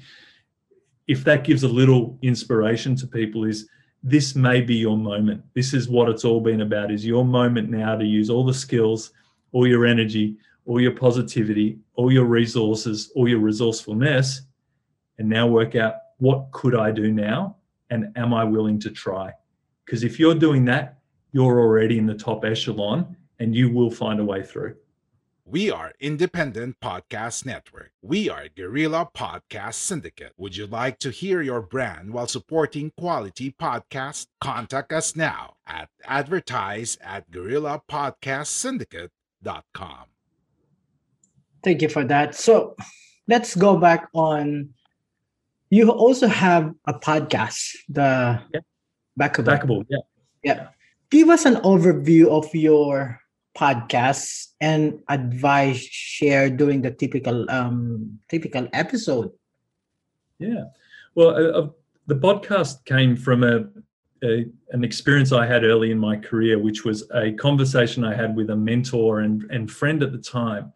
if 1.07 1.23
that 1.23 1.43
gives 1.43 1.63
a 1.63 1.67
little 1.67 2.17
inspiration 2.21 2.95
to 2.97 3.07
people, 3.07 3.45
is 3.45 3.69
this 4.03 4.35
may 4.35 4.61
be 4.61 4.75
your 4.75 4.97
moment. 4.97 5.43
This 5.53 5.73
is 5.73 5.87
what 5.87 6.09
it's 6.09 6.25
all 6.25 6.41
been 6.41 6.61
about, 6.61 6.91
is 6.91 7.05
your 7.05 7.23
moment 7.23 7.69
now 7.69 7.95
to 7.95 8.05
use 8.05 8.29
all 8.29 8.45
the 8.45 8.53
skills, 8.53 9.11
all 9.51 9.67
your 9.67 9.85
energy, 9.85 10.37
all 10.65 10.79
your 10.79 10.91
positivity, 10.91 11.79
all 11.95 12.11
your 12.11 12.25
resources, 12.25 13.11
all 13.15 13.27
your 13.27 13.39
resourcefulness, 13.39 14.41
and 15.17 15.29
now 15.29 15.47
work 15.47 15.75
out 15.75 15.95
what 16.17 16.51
could 16.51 16.75
I 16.75 16.91
do 16.91 17.11
now 17.11 17.57
and 17.89 18.11
am 18.15 18.33
I 18.33 18.43
willing 18.43 18.79
to 18.79 18.89
try? 18.89 19.31
Because 19.85 20.03
if 20.03 20.19
you're 20.19 20.35
doing 20.35 20.65
that, 20.65 20.99
you're 21.31 21.59
already 21.59 21.97
in 21.97 22.05
the 22.05 22.13
top 22.13 22.45
echelon 22.45 23.15
and 23.39 23.55
you 23.55 23.69
will 23.69 23.91
find 23.91 24.19
a 24.19 24.25
way 24.25 24.43
through. 24.43 24.75
We 25.43 25.71
are 25.71 25.93
Independent 25.99 26.79
Podcast 26.79 27.45
Network. 27.45 27.91
We 28.01 28.29
are 28.29 28.47
Guerrilla 28.55 29.09
Podcast 29.13 29.73
Syndicate. 29.73 30.31
Would 30.37 30.55
you 30.55 30.67
like 30.67 30.99
to 30.99 31.09
hear 31.09 31.41
your 31.41 31.61
brand 31.61 32.13
while 32.13 32.27
supporting 32.27 32.93
quality 32.97 33.53
podcasts? 33.59 34.27
Contact 34.39 34.93
us 34.93 35.15
now 35.15 35.55
at 35.67 35.89
advertise 36.05 36.97
at 37.01 37.29
guerrillapodcastsyndicate.com. 37.31 40.05
Thank 41.63 41.81
you 41.81 41.89
for 41.89 42.03
that. 42.05 42.35
So 42.35 42.75
let's 43.27 43.55
go 43.55 43.77
back 43.77 44.09
on. 44.13 44.69
You 45.69 45.89
also 45.89 46.27
have 46.27 46.73
a 46.85 46.93
podcast, 46.93 47.75
the 47.87 48.41
Yeah. 48.53 48.59
Backable. 49.19 49.45
Backable, 49.45 49.85
yeah. 49.89 50.03
Yeah. 50.43 50.67
Give 51.09 51.29
us 51.29 51.45
an 51.45 51.55
overview 51.57 52.27
of 52.27 52.53
your 52.55 53.19
podcast 53.57 54.47
and 54.61 54.99
advice 55.09 55.79
shared 55.79 56.55
during 56.57 56.81
the 56.81 56.91
typical 56.91 57.49
um 57.51 58.19
typical 58.29 58.67
episode. 58.73 59.31
Yeah. 60.39 60.65
Well, 61.15 61.35
uh, 61.35 61.67
the 62.07 62.15
podcast 62.15 62.85
came 62.85 63.15
from 63.15 63.43
a, 63.43 63.67
a 64.23 64.45
an 64.71 64.83
experience 64.83 65.31
I 65.31 65.45
had 65.45 65.63
early 65.63 65.91
in 65.91 65.99
my 65.99 66.15
career, 66.15 66.57
which 66.59 66.85
was 66.85 67.03
a 67.13 67.33
conversation 67.33 68.03
I 68.03 68.15
had 68.15 68.35
with 68.35 68.49
a 68.49 68.55
mentor 68.55 69.19
and, 69.19 69.43
and 69.51 69.69
friend 69.69 70.01
at 70.01 70.11
the 70.11 70.17
time. 70.17 70.73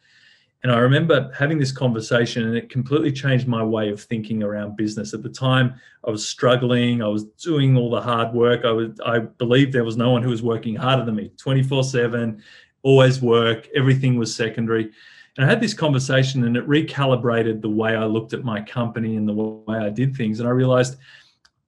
And 0.64 0.72
I 0.72 0.80
remember 0.80 1.32
having 1.38 1.60
this 1.60 1.72
conversation, 1.72 2.48
and 2.48 2.58
it 2.58 2.72
completely 2.72 3.12
changed 3.12 3.48
my 3.48 3.64
way 3.64 3.90
of 3.90 4.02
thinking 4.02 4.42
around 4.42 4.76
business. 4.76 5.14
At 5.14 5.22
the 5.22 5.30
time, 5.30 5.76
I 6.08 6.10
was 6.10 6.28
struggling. 6.28 7.04
I 7.04 7.08
was 7.08 7.26
doing 7.26 7.78
all 7.78 7.92
the 7.92 8.02
hard 8.02 8.34
work. 8.34 8.66
I 8.66 8.72
was, 8.72 9.00
I 9.06 9.20
believed 9.20 9.74
there 9.74 9.84
was 9.84 9.98
no 9.98 10.10
one 10.10 10.24
who 10.24 10.32
was 10.32 10.42
working 10.42 10.76
harder 10.76 11.06
than 11.06 11.16
me, 11.16 11.32
twenty 11.38 11.62
four 11.62 11.84
seven, 11.84 12.42
always 12.82 13.22
work. 13.22 13.68
Everything 13.76 14.18
was 14.18 14.36
secondary. 14.36 14.90
And 15.38 15.46
I 15.46 15.50
had 15.50 15.62
this 15.62 15.74
conversation, 15.76 16.46
and 16.46 16.58
it 16.58 16.68
recalibrated 16.68 17.62
the 17.62 17.70
way 17.70 17.96
I 17.96 18.06
looked 18.06 18.34
at 18.34 18.44
my 18.44 18.62
company 18.62 19.18
and 19.18 19.28
the 19.28 19.34
way 19.34 19.78
I 19.78 19.90
did 19.90 20.16
things. 20.16 20.40
And 20.40 20.48
I 20.48 20.52
realized 20.52 20.96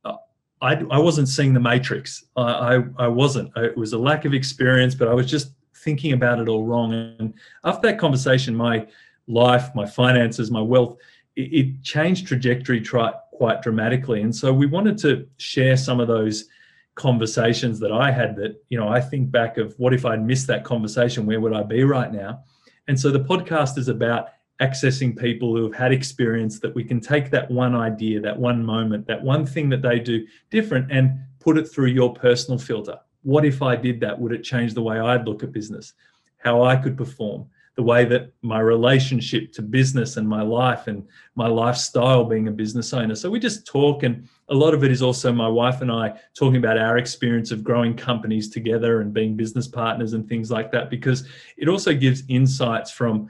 uh, 0.06 0.16
I, 0.62 0.76
I 0.90 0.98
wasn't 0.98 1.28
seeing 1.28 1.54
the 1.54 1.60
matrix. 1.60 2.24
I, 2.36 2.42
I, 2.42 2.84
I 2.98 3.08
wasn't. 3.10 3.52
It 3.58 3.78
was 3.78 3.94
a 3.94 4.00
lack 4.00 4.26
of 4.26 4.34
experience, 4.34 4.96
but 4.96 5.08
I 5.08 5.14
was 5.14 5.30
just 5.30 5.52
thinking 5.88 6.12
about 6.12 6.38
it 6.38 6.50
all 6.50 6.66
wrong. 6.66 6.92
And 7.18 7.34
after 7.64 7.88
that 7.88 7.98
conversation, 7.98 8.54
my 8.54 8.86
life, 9.26 9.74
my 9.74 9.86
finances, 9.86 10.52
my 10.52 10.60
wealth, 10.60 10.98
it, 11.38 11.54
it 11.60 11.82
changed 11.82 12.28
trajectory 12.28 12.82
tri- 12.82 13.14
quite 13.32 13.62
dramatically. 13.62 14.22
And 14.22 14.36
so 14.36 14.52
we 14.52 14.66
wanted 14.66 14.98
to 15.06 15.26
share 15.38 15.78
some 15.78 16.02
of 16.02 16.10
those 16.10 16.50
conversations 16.96 17.80
that 17.80 17.94
I 17.94 18.12
had 18.12 18.36
that, 18.36 18.62
you 18.68 18.78
know, 18.78 18.90
I 18.90 19.00
think 19.00 19.32
back 19.32 19.58
of 19.58 19.76
what 19.78 19.94
if 19.94 20.04
I'd 20.06 20.26
missed 20.26 20.48
that 20.48 20.66
conversation? 20.66 21.26
Where 21.26 21.40
would 21.40 21.54
I 21.54 21.64
be 21.64 21.86
right 21.86 22.12
now? 22.12 22.44
And 22.90 23.00
so 23.00 23.10
the 23.10 23.22
podcast 23.22 23.78
is 23.78 23.88
about 23.88 24.32
accessing 24.62 25.18
people 25.18 25.56
who 25.56 25.64
have 25.64 25.76
had 25.76 25.94
experience 25.94 26.60
that 26.60 26.76
we 26.76 26.84
can 26.84 27.00
take 27.00 27.30
that 27.30 27.50
one 27.50 27.76
idea, 27.76 28.20
that 28.20 28.38
one 28.38 28.62
moment, 28.62 29.08
that 29.08 29.24
one 29.24 29.46
thing 29.46 29.70
that 29.70 29.82
they 29.82 30.00
do 30.00 30.26
different 30.50 30.92
and 30.92 31.18
put 31.40 31.58
it 31.58 31.66
through 31.66 31.92
your 31.92 32.14
personal 32.14 32.60
filter. 32.60 33.00
What 33.28 33.44
if 33.44 33.62
I 33.62 33.76
did 33.76 34.00
that? 34.00 34.18
Would 34.18 34.32
it 34.32 34.42
change 34.42 34.74
the 34.74 34.82
way 34.82 34.98
I'd 34.98 35.28
look 35.28 35.44
at 35.44 35.52
business, 35.52 35.92
how 36.38 36.64
I 36.64 36.78
could 36.78 36.96
perform, 36.96 37.48
the 37.76 37.84
way 37.84 38.06
that 38.06 38.32
my 38.42 38.62
relationship 38.62 39.52
to 39.52 39.62
business 39.62 40.16
and 40.16 40.26
my 40.26 40.42
life 40.42 40.88
and 40.88 41.04
my 41.36 41.48
lifestyle 41.48 42.24
being 42.24 42.48
a 42.48 42.52
business 42.52 42.94
owner? 42.94 43.16
So 43.16 43.30
we 43.30 43.42
just 43.42 43.68
talk, 43.68 44.04
and 44.04 44.30
a 44.48 44.56
lot 44.56 44.74
of 44.74 44.86
it 44.86 44.92
is 44.92 45.02
also 45.02 45.34
my 45.34 45.50
wife 45.50 45.82
and 45.82 45.92
I 45.92 46.18
talking 46.40 46.56
about 46.56 46.78
our 46.78 46.98
experience 46.98 47.52
of 47.52 47.66
growing 47.66 47.98
companies 47.98 48.48
together 48.50 49.02
and 49.02 49.14
being 49.14 49.36
business 49.36 49.68
partners 49.68 50.14
and 50.14 50.26
things 50.26 50.50
like 50.50 50.72
that, 50.72 50.90
because 50.90 51.28
it 51.58 51.68
also 51.68 51.94
gives 51.94 52.24
insights 52.30 52.92
from 52.92 53.30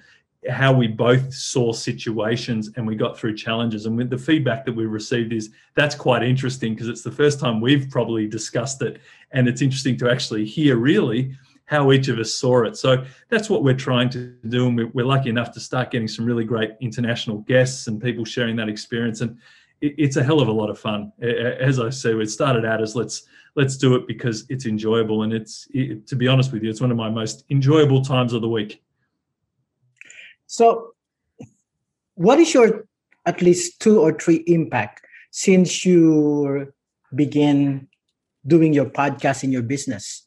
how 0.50 0.72
we 0.72 0.88
both 0.88 1.34
saw 1.34 1.72
situations 1.72 2.72
and 2.76 2.86
we 2.86 2.96
got 2.96 3.18
through 3.18 3.36
challenges. 3.36 3.86
And 3.86 3.98
with 3.98 4.10
the 4.10 4.18
feedback 4.18 4.66
that 4.66 4.76
we 4.76 4.86
received 4.86 5.34
is 5.34 5.52
that's 5.76 5.96
quite 5.96 6.24
interesting 6.24 6.74
because 6.74 6.88
it's 6.88 7.04
the 7.04 7.12
first 7.12 7.40
time 7.40 7.62
we've 7.62 7.90
probably 7.90 8.28
discussed 8.28 8.82
it. 8.82 9.02
And 9.32 9.48
it's 9.48 9.62
interesting 9.62 9.98
to 9.98 10.10
actually 10.10 10.46
hear 10.46 10.78
really 10.78 11.36
how 11.66 11.92
each 11.92 12.08
of 12.08 12.18
us 12.18 12.34
saw 12.34 12.64
it. 12.64 12.78
So 12.78 13.04
that's 13.30 13.50
what 13.50 13.64
we're 13.64 13.76
trying 13.76 14.10
to 14.12 14.34
do. 14.48 14.68
And 14.68 14.94
we're 14.94 15.06
lucky 15.06 15.30
enough 15.30 15.52
to 15.52 15.60
start 15.60 15.92
getting 15.92 16.08
some 16.08 16.26
really 16.26 16.46
great 16.46 16.72
international 16.80 17.40
guests 17.40 17.88
and 17.88 18.02
people 18.02 18.24
sharing 18.24 18.56
that 18.56 18.70
experience. 18.70 19.22
And 19.22 19.38
it's 19.82 20.16
a 20.16 20.24
hell 20.24 20.40
of 20.40 20.48
a 20.48 20.52
lot 20.52 20.70
of 20.70 20.80
fun. 20.80 21.12
As 21.22 21.80
I 21.80 21.90
say, 21.90 22.12
it 22.12 22.30
started 22.30 22.66
out 22.66 22.82
as 22.82 22.96
let's 22.96 23.28
let's 23.56 23.76
do 23.76 23.96
it 23.96 24.08
because 24.08 24.46
it's 24.50 24.66
enjoyable. 24.66 25.24
And 25.24 25.34
it's 25.34 25.68
it, 25.72 26.08
to 26.08 26.16
be 26.16 26.28
honest 26.28 26.52
with 26.52 26.64
you, 26.64 26.70
it's 26.70 26.82
one 26.82 26.92
of 26.92 26.98
my 26.98 27.10
most 27.10 27.44
enjoyable 27.50 28.02
times 28.02 28.34
of 28.34 28.42
the 28.42 28.50
week. 28.50 28.82
So, 30.48 30.96
what 32.16 32.40
is 32.40 32.54
your 32.54 32.88
at 33.26 33.42
least 33.42 33.82
two 33.82 34.00
or 34.00 34.14
three 34.14 34.44
impact 34.48 35.06
since 35.30 35.86
you 35.86 36.74
begin 37.14 37.88
doing 38.48 38.74
your 38.74 38.86
podcast 38.86 39.44
in 39.44 39.52
your 39.52 39.62
business? 39.62 40.26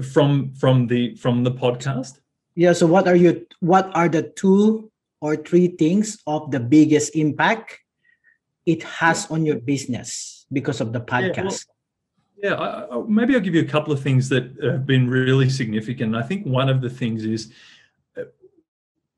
From 0.00 0.54
from 0.54 0.86
the 0.86 1.16
from 1.16 1.42
the 1.42 1.50
podcast. 1.50 2.20
Yeah. 2.54 2.72
So, 2.72 2.86
what 2.86 3.08
are 3.08 3.16
you? 3.16 3.44
What 3.58 3.90
are 3.94 4.08
the 4.08 4.22
two 4.22 4.90
or 5.20 5.36
three 5.36 5.68
things 5.68 6.22
of 6.26 6.50
the 6.52 6.60
biggest 6.60 7.16
impact 7.16 7.78
it 8.66 8.82
has 8.84 9.28
on 9.30 9.44
your 9.44 9.58
business 9.58 10.46
because 10.52 10.80
of 10.80 10.92
the 10.92 11.00
podcast? 11.00 11.66
Yeah, 12.42 12.54
well, 12.54 12.86
yeah 12.86 12.86
I, 12.88 12.98
I, 12.98 13.02
maybe 13.08 13.34
I'll 13.34 13.40
give 13.40 13.54
you 13.54 13.62
a 13.62 13.68
couple 13.68 13.92
of 13.92 14.00
things 14.00 14.28
that 14.30 14.54
have 14.62 14.86
been 14.86 15.10
really 15.10 15.50
significant. 15.50 16.14
I 16.14 16.22
think 16.22 16.46
one 16.46 16.68
of 16.68 16.80
the 16.80 16.90
things 16.90 17.24
is 17.24 17.52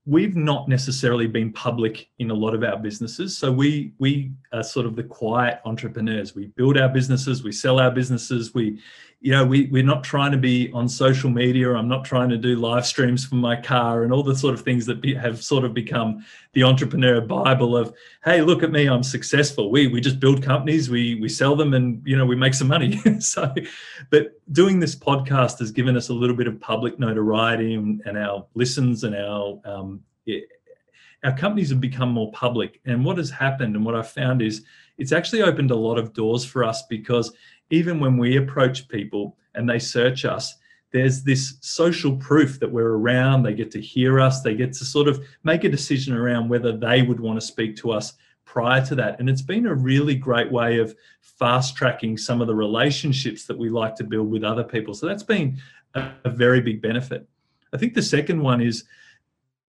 we've 0.06 0.36
not 0.36 0.68
necessarily 0.68 1.26
been 1.26 1.52
public 1.52 2.08
in 2.18 2.30
a 2.30 2.34
lot 2.34 2.54
of 2.54 2.62
our 2.62 2.76
businesses. 2.76 3.36
So 3.36 3.50
we 3.50 3.92
we 3.98 4.32
are 4.52 4.62
sort 4.62 4.86
of 4.86 4.96
the 4.96 5.02
quiet 5.02 5.60
entrepreneurs. 5.64 6.34
We 6.34 6.48
build 6.48 6.76
our 6.78 6.88
businesses 6.88 7.42
we 7.42 7.52
sell 7.52 7.80
our 7.80 7.90
businesses 7.90 8.54
we 8.54 8.80
you 9.24 9.30
know 9.30 9.42
we, 9.42 9.68
we're 9.68 9.82
not 9.82 10.04
trying 10.04 10.32
to 10.32 10.36
be 10.36 10.70
on 10.74 10.86
social 10.86 11.30
media. 11.30 11.72
I'm 11.72 11.88
not 11.88 12.04
trying 12.04 12.28
to 12.28 12.36
do 12.36 12.56
live 12.56 12.84
streams 12.84 13.24
from 13.24 13.38
my 13.38 13.58
car 13.58 14.02
and 14.02 14.12
all 14.12 14.22
the 14.22 14.36
sort 14.36 14.52
of 14.52 14.60
things 14.60 14.84
that 14.84 15.00
be, 15.00 15.14
have 15.14 15.42
sort 15.42 15.64
of 15.64 15.72
become 15.72 16.22
the 16.52 16.62
entrepreneur 16.62 17.22
bible 17.22 17.74
of 17.74 17.94
hey 18.22 18.42
look 18.42 18.62
at 18.62 18.70
me 18.70 18.86
i'm 18.86 19.02
successful. 19.02 19.70
We 19.70 19.86
we 19.86 20.02
just 20.02 20.20
build 20.20 20.42
companies 20.42 20.90
we 20.90 21.14
we 21.14 21.30
sell 21.30 21.56
them 21.56 21.72
and 21.72 22.02
you 22.04 22.18
know 22.18 22.26
we 22.26 22.36
make 22.36 22.52
some 22.52 22.68
money. 22.68 23.00
So 23.20 23.54
but 24.10 24.38
doing 24.52 24.78
this 24.78 24.94
podcast 24.94 25.58
has 25.60 25.70
given 25.70 25.96
us 25.96 26.10
a 26.10 26.12
little 26.12 26.36
bit 26.36 26.46
of 26.46 26.60
public 26.60 26.98
notoriety 26.98 27.74
and, 27.74 28.02
and 28.04 28.18
our 28.18 28.44
listens 28.54 29.04
and 29.04 29.16
our 29.16 29.58
um, 29.64 30.02
it, 30.26 30.48
our 31.24 31.34
companies 31.34 31.70
have 31.70 31.80
become 31.80 32.10
more 32.10 32.30
public. 32.32 32.82
And 32.84 33.02
what 33.02 33.16
has 33.16 33.30
happened 33.30 33.74
and 33.74 33.86
what 33.86 33.94
i've 33.94 34.10
found 34.10 34.42
is 34.42 34.64
it's 34.98 35.12
actually 35.12 35.40
opened 35.40 35.70
a 35.70 35.76
lot 35.76 35.98
of 35.98 36.12
doors 36.12 36.44
for 36.44 36.62
us 36.62 36.82
because 36.82 37.32
even 37.74 37.98
when 37.98 38.16
we 38.16 38.36
approach 38.36 38.88
people 38.88 39.36
and 39.54 39.68
they 39.68 39.78
search 39.78 40.24
us, 40.24 40.54
there's 40.92 41.24
this 41.24 41.58
social 41.60 42.16
proof 42.16 42.60
that 42.60 42.70
we're 42.70 42.96
around. 42.96 43.42
They 43.42 43.52
get 43.52 43.72
to 43.72 43.80
hear 43.80 44.20
us. 44.20 44.42
They 44.42 44.54
get 44.54 44.72
to 44.74 44.84
sort 44.84 45.08
of 45.08 45.24
make 45.42 45.64
a 45.64 45.68
decision 45.68 46.14
around 46.14 46.48
whether 46.48 46.76
they 46.76 47.02
would 47.02 47.18
want 47.18 47.40
to 47.40 47.44
speak 47.44 47.76
to 47.78 47.90
us 47.90 48.12
prior 48.44 48.84
to 48.86 48.94
that. 48.94 49.18
And 49.18 49.28
it's 49.28 49.42
been 49.42 49.66
a 49.66 49.74
really 49.74 50.14
great 50.14 50.52
way 50.52 50.78
of 50.78 50.94
fast 51.20 51.76
tracking 51.76 52.16
some 52.16 52.40
of 52.40 52.46
the 52.46 52.54
relationships 52.54 53.44
that 53.46 53.58
we 53.58 53.68
like 53.70 53.96
to 53.96 54.04
build 54.04 54.30
with 54.30 54.44
other 54.44 54.62
people. 54.62 54.94
So 54.94 55.08
that's 55.08 55.24
been 55.24 55.60
a, 55.94 56.12
a 56.24 56.30
very 56.30 56.60
big 56.60 56.80
benefit. 56.80 57.26
I 57.72 57.76
think 57.76 57.94
the 57.94 58.02
second 58.02 58.40
one 58.40 58.60
is 58.60 58.84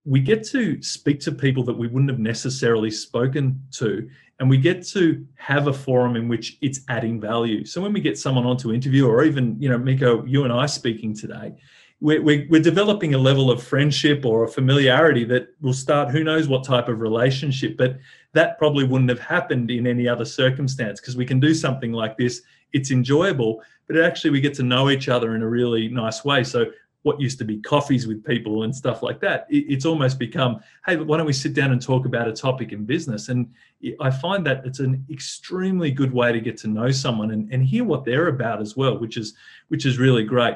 we 0.05 0.19
get 0.19 0.43
to 0.43 0.81
speak 0.83 1.19
to 1.19 1.31
people 1.31 1.63
that 1.63 1.77
we 1.77 1.87
wouldn't 1.87 2.11
have 2.11 2.19
necessarily 2.19 2.91
spoken 2.91 3.61
to 3.71 4.07
and 4.39 4.49
we 4.49 4.57
get 4.57 4.85
to 4.85 5.25
have 5.35 5.67
a 5.67 5.73
forum 5.73 6.15
in 6.15 6.27
which 6.27 6.57
it's 6.61 6.81
adding 6.89 7.21
value. 7.21 7.63
So 7.65 7.81
when 7.81 7.93
we 7.93 8.01
get 8.01 8.17
someone 8.17 8.45
on 8.45 8.57
to 8.57 8.73
interview 8.73 9.07
or 9.07 9.23
even 9.23 9.59
you 9.59 9.69
know 9.69 9.77
miko 9.77 10.23
you 10.25 10.43
and 10.43 10.53
i 10.53 10.65
speaking 10.65 11.15
today 11.15 11.53
we're, 12.01 12.21
we're, 12.21 12.45
we're 12.49 12.61
developing 12.61 13.13
a 13.13 13.17
level 13.17 13.49
of 13.49 13.63
friendship 13.63 14.25
or 14.25 14.43
a 14.43 14.47
familiarity 14.47 15.23
that 15.23 15.47
will 15.61 15.73
start 15.73 16.11
who 16.11 16.23
knows 16.23 16.47
what 16.47 16.63
type 16.63 16.89
of 16.89 16.99
relationship 16.99 17.77
but 17.77 17.97
that 18.33 18.57
probably 18.57 18.83
wouldn't 18.83 19.09
have 19.09 19.19
happened 19.19 19.71
in 19.71 19.87
any 19.87 20.07
other 20.07 20.25
circumstance 20.25 20.99
because 20.99 21.15
we 21.15 21.25
can 21.25 21.39
do 21.39 21.53
something 21.53 21.93
like 21.93 22.17
this. 22.17 22.41
It's 22.73 22.91
enjoyable 22.91 23.61
but 23.87 23.97
actually 23.97 24.31
we 24.31 24.41
get 24.41 24.53
to 24.55 24.63
know 24.63 24.89
each 24.89 25.09
other 25.09 25.35
in 25.35 25.41
a 25.41 25.47
really 25.47 25.87
nice 25.87 26.25
way. 26.25 26.43
So 26.43 26.65
what 27.05 27.21
used 27.21 27.37
to 27.37 27.45
be 27.45 27.59
coffees 27.59 28.07
with 28.07 28.25
people 28.25 28.63
and 28.63 28.75
stuff 28.75 29.03
like 29.03 29.19
that. 29.19 29.45
it's 29.47 29.85
almost 29.85 30.17
become, 30.17 30.59
hey, 30.87 30.97
why 30.97 31.17
don't 31.17 31.27
we 31.27 31.33
sit 31.33 31.53
down 31.53 31.71
and 31.71 31.79
talk 31.79 32.07
about 32.07 32.27
a 32.27 32.33
topic 32.33 32.71
in 32.71 32.83
business? 32.83 33.29
And 33.29 33.53
I 33.99 34.09
find 34.09 34.43
that 34.47 34.65
it's 34.65 34.79
an 34.79 35.05
extremely 35.11 35.91
good 35.91 36.11
way 36.11 36.31
to 36.31 36.39
get 36.39 36.57
to 36.57 36.67
know 36.67 36.89
someone 36.89 37.29
and, 37.29 37.47
and 37.53 37.63
hear 37.63 37.83
what 37.83 38.05
they're 38.05 38.29
about 38.29 38.59
as 38.59 38.75
well, 38.75 38.97
which 38.97 39.17
is 39.17 39.35
which 39.67 39.85
is 39.85 39.99
really 39.99 40.23
great. 40.23 40.55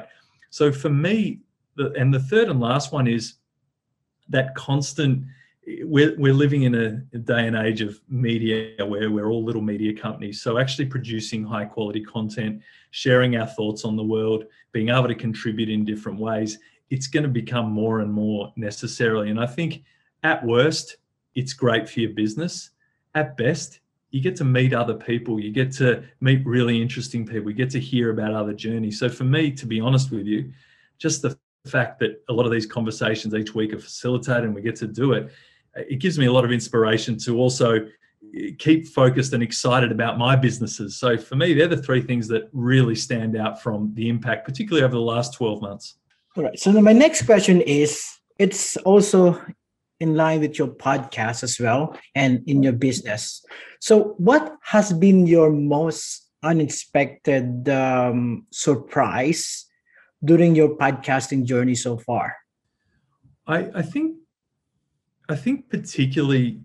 So 0.50 0.72
for 0.72 0.88
me, 0.90 1.38
the, 1.76 1.92
and 1.92 2.12
the 2.12 2.18
third 2.18 2.48
and 2.48 2.58
last 2.58 2.92
one 2.92 3.06
is 3.06 3.34
that 4.28 4.56
constant. 4.56 5.24
We're, 5.66 6.16
we're 6.18 6.34
living 6.34 6.62
in 6.62 6.74
a 6.74 7.18
day 7.18 7.46
and 7.46 7.56
age 7.56 7.80
of 7.80 8.00
media 8.08 8.84
where 8.84 9.10
we're 9.10 9.28
all 9.28 9.44
little 9.44 9.62
media 9.62 9.92
companies. 9.94 10.40
So 10.42 10.58
actually 10.58 10.86
producing 10.86 11.44
high 11.44 11.66
quality 11.66 12.02
content 12.02 12.62
sharing 12.92 13.36
our 13.36 13.46
thoughts 13.46 13.84
on 13.84 13.94
the 13.94 14.02
world, 14.02 14.44
being 14.72 14.88
able 14.88 15.06
to 15.06 15.14
contribute 15.14 15.68
in 15.68 15.84
different 15.84 16.18
ways 16.18 16.58
it's 16.90 17.06
going 17.06 17.22
to 17.22 17.28
become 17.28 17.70
more 17.70 18.00
and 18.00 18.12
more 18.12 18.52
necessarily. 18.56 19.30
And 19.30 19.40
I 19.40 19.46
think 19.46 19.84
at 20.22 20.44
worst, 20.44 20.96
it's 21.34 21.52
great 21.52 21.88
for 21.88 22.00
your 22.00 22.10
business. 22.10 22.70
At 23.14 23.36
best, 23.36 23.80
you 24.10 24.20
get 24.20 24.36
to 24.36 24.44
meet 24.44 24.74
other 24.74 24.94
people. 24.94 25.38
You 25.38 25.52
get 25.52 25.72
to 25.74 26.02
meet 26.20 26.44
really 26.44 26.82
interesting 26.82 27.24
people. 27.24 27.50
You 27.50 27.56
get 27.56 27.70
to 27.70 27.80
hear 27.80 28.10
about 28.10 28.34
other 28.34 28.52
journeys. 28.52 28.98
So 28.98 29.08
for 29.08 29.24
me, 29.24 29.52
to 29.52 29.66
be 29.66 29.80
honest 29.80 30.10
with 30.10 30.26
you, 30.26 30.52
just 30.98 31.22
the 31.22 31.38
fact 31.66 32.00
that 32.00 32.22
a 32.28 32.32
lot 32.32 32.44
of 32.44 32.52
these 32.52 32.66
conversations 32.66 33.34
each 33.34 33.54
week 33.54 33.72
are 33.72 33.78
facilitated 33.78 34.44
and 34.44 34.54
we 34.54 34.60
get 34.60 34.76
to 34.76 34.88
do 34.88 35.12
it, 35.12 35.30
it 35.74 36.00
gives 36.00 36.18
me 36.18 36.26
a 36.26 36.32
lot 36.32 36.44
of 36.44 36.52
inspiration 36.52 37.18
to 37.18 37.38
also 37.38 37.86
keep 38.58 38.86
focused 38.86 39.32
and 39.32 39.42
excited 39.42 39.90
about 39.90 40.18
my 40.18 40.36
businesses. 40.36 40.98
So 40.98 41.16
for 41.16 41.36
me, 41.36 41.54
they're 41.54 41.68
the 41.68 41.82
three 41.82 42.00
things 42.00 42.28
that 42.28 42.48
really 42.52 42.94
stand 42.94 43.36
out 43.36 43.62
from 43.62 43.92
the 43.94 44.08
impact, 44.08 44.46
particularly 44.46 44.84
over 44.84 44.94
the 44.94 45.00
last 45.00 45.34
12 45.34 45.62
months. 45.62 45.96
All 46.36 46.44
right. 46.44 46.58
So 46.58 46.72
my 46.72 46.92
next 46.92 47.26
question 47.26 47.60
is 47.60 48.04
it's 48.38 48.76
also 48.78 49.40
in 49.98 50.14
line 50.16 50.40
with 50.40 50.58
your 50.58 50.68
podcast 50.68 51.42
as 51.42 51.58
well 51.58 51.96
and 52.14 52.42
in 52.46 52.62
your 52.62 52.72
business. 52.72 53.44
So 53.80 54.14
what 54.18 54.56
has 54.62 54.92
been 54.92 55.26
your 55.26 55.50
most 55.50 56.30
unexpected 56.42 57.68
um, 57.68 58.46
surprise 58.50 59.66
during 60.24 60.54
your 60.54 60.76
podcasting 60.76 61.44
journey 61.44 61.74
so 61.74 61.98
far? 61.98 62.36
I, 63.46 63.70
I 63.74 63.82
think 63.82 64.16
I 65.30 65.36
think 65.36 65.68
particularly 65.68 66.60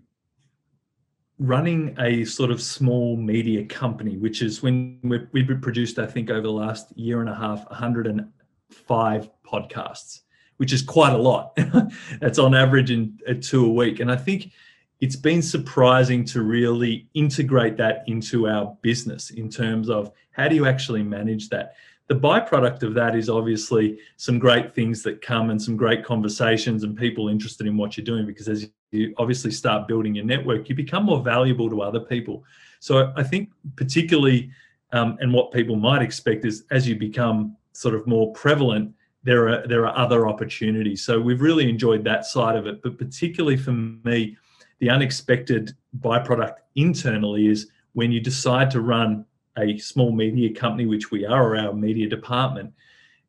running 1.38 1.94
a 1.98 2.24
sort 2.24 2.50
of 2.50 2.62
small 2.62 3.16
media 3.16 3.64
company, 3.64 4.16
which 4.16 4.42
is 4.42 4.62
when 4.62 4.98
we've, 5.32 5.60
produced, 5.60 5.98
I 5.98 6.06
think, 6.06 6.30
over 6.30 6.42
the 6.42 6.52
last 6.52 6.96
year 6.96 7.20
and 7.20 7.28
a 7.28 7.34
half, 7.34 7.68
105 7.70 9.30
podcasts, 9.44 10.20
which 10.56 10.72
is 10.72 10.82
quite 10.82 11.12
a 11.12 11.18
lot. 11.18 11.56
That's 12.20 12.38
on 12.38 12.54
average 12.54 12.90
in 12.90 13.18
uh, 13.28 13.34
two 13.40 13.66
a 13.66 13.72
week. 13.72 14.00
And 14.00 14.10
I 14.10 14.16
think 14.16 14.50
it's 15.00 15.16
been 15.16 15.42
surprising 15.42 16.24
to 16.26 16.42
really 16.42 17.08
integrate 17.12 17.76
that 17.76 18.04
into 18.06 18.48
our 18.48 18.76
business 18.80 19.30
in 19.30 19.50
terms 19.50 19.90
of 19.90 20.10
how 20.30 20.48
do 20.48 20.54
you 20.54 20.66
actually 20.66 21.02
manage 21.02 21.50
that? 21.50 21.74
The 22.08 22.14
byproduct 22.14 22.84
of 22.84 22.94
that 22.94 23.16
is 23.16 23.28
obviously 23.28 23.98
some 24.16 24.38
great 24.38 24.74
things 24.74 25.02
that 25.02 25.22
come 25.22 25.50
and 25.50 25.60
some 25.60 25.76
great 25.76 26.04
conversations 26.04 26.84
and 26.84 26.96
people 26.96 27.28
interested 27.28 27.66
in 27.66 27.76
what 27.76 27.96
you're 27.96 28.04
doing 28.04 28.26
because 28.26 28.48
as 28.48 28.70
you 28.92 29.12
obviously 29.18 29.50
start 29.50 29.88
building 29.88 30.14
your 30.14 30.24
network, 30.24 30.68
you 30.68 30.74
become 30.76 31.04
more 31.04 31.20
valuable 31.20 31.68
to 31.68 31.82
other 31.82 32.00
people. 32.00 32.44
So 32.78 33.12
I 33.16 33.24
think 33.24 33.50
particularly, 33.74 34.50
um, 34.92 35.18
and 35.20 35.32
what 35.32 35.50
people 35.50 35.74
might 35.74 36.00
expect 36.00 36.44
is 36.44 36.64
as 36.70 36.86
you 36.88 36.94
become 36.94 37.56
sort 37.72 37.94
of 37.94 38.06
more 38.06 38.32
prevalent, 38.32 38.94
there 39.24 39.48
are 39.48 39.66
there 39.66 39.84
are 39.84 39.98
other 39.98 40.28
opportunities. 40.28 41.04
So 41.04 41.20
we've 41.20 41.40
really 41.40 41.68
enjoyed 41.68 42.04
that 42.04 42.24
side 42.24 42.54
of 42.54 42.66
it. 42.66 42.80
But 42.82 42.96
particularly 42.96 43.56
for 43.56 43.72
me, 43.72 44.36
the 44.78 44.90
unexpected 44.90 45.74
byproduct 45.98 46.56
internally 46.76 47.48
is 47.48 47.68
when 47.94 48.12
you 48.12 48.20
decide 48.20 48.70
to 48.70 48.80
run 48.80 49.24
a 49.58 49.78
small 49.78 50.12
media 50.12 50.52
company, 50.52 50.86
which 50.86 51.10
we 51.10 51.24
are, 51.24 51.52
or 51.52 51.56
our 51.56 51.72
media 51.72 52.08
department, 52.08 52.72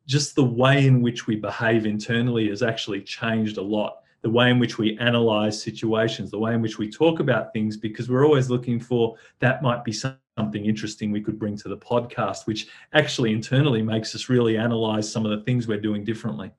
just 0.06 0.34
the 0.34 0.44
way 0.44 0.86
in 0.86 1.02
which 1.02 1.26
we 1.26 1.36
behave 1.36 1.86
internally 1.86 2.48
has 2.48 2.62
actually 2.62 3.02
changed 3.02 3.58
a 3.58 3.62
lot 3.62 3.98
the 4.22 4.30
way 4.30 4.50
in 4.50 4.58
which 4.58 4.78
we 4.78 4.98
analyze 4.98 5.62
situations, 5.62 6.30
the 6.30 6.38
way 6.38 6.52
in 6.54 6.60
which 6.60 6.78
we 6.78 6.90
talk 6.90 7.20
about 7.20 7.52
things, 7.52 7.76
because 7.76 8.08
we're 8.08 8.26
always 8.26 8.50
looking 8.50 8.80
for 8.80 9.16
that 9.38 9.62
might 9.62 9.84
be 9.84 9.92
something 9.92 10.66
interesting 10.66 11.12
we 11.12 11.20
could 11.20 11.38
bring 11.38 11.56
to 11.56 11.68
the 11.68 11.76
podcast, 11.76 12.46
which 12.46 12.68
actually 12.92 13.32
internally 13.32 13.82
makes 13.82 14.14
us 14.14 14.28
really 14.28 14.56
analyze 14.56 15.10
some 15.10 15.24
of 15.24 15.30
the 15.30 15.44
things 15.44 15.68
we're 15.68 15.80
doing 15.80 16.04
differently. 16.04 16.50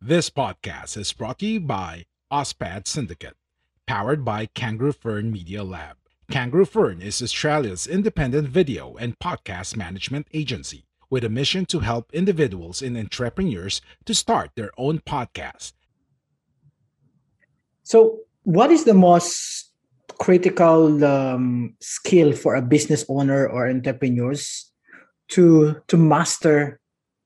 This 0.00 0.30
podcast 0.30 0.96
is 0.96 1.12
brought 1.12 1.40
to 1.40 1.46
you 1.46 1.60
by 1.60 2.06
OSPAD 2.32 2.86
Syndicate, 2.86 3.36
powered 3.86 4.24
by 4.24 4.46
Kangaroo 4.46 4.92
Fern 4.92 5.32
Media 5.32 5.64
Lab. 5.64 5.99
Kangaroo 6.30 6.64
Fern 6.64 7.02
is 7.02 7.20
Australia's 7.22 7.86
independent 7.86 8.48
video 8.48 8.96
and 8.96 9.18
podcast 9.18 9.76
management 9.76 10.26
agency 10.32 10.86
with 11.10 11.24
a 11.24 11.28
mission 11.28 11.66
to 11.66 11.80
help 11.80 12.14
individuals 12.14 12.82
and 12.82 12.96
entrepreneurs 12.96 13.80
to 14.04 14.14
start 14.14 14.50
their 14.54 14.70
own 14.78 15.00
podcast 15.00 15.72
so, 17.90 18.20
what 18.44 18.70
is 18.70 18.84
the 18.84 18.94
most 18.94 19.72
critical 20.20 21.02
um, 21.04 21.74
skill 21.80 22.30
for 22.32 22.54
a 22.54 22.62
business 22.62 23.04
owner 23.08 23.48
or 23.48 23.66
entrepreneurs 23.66 24.70
to 25.34 25.74
to 25.88 25.96
master 25.96 26.78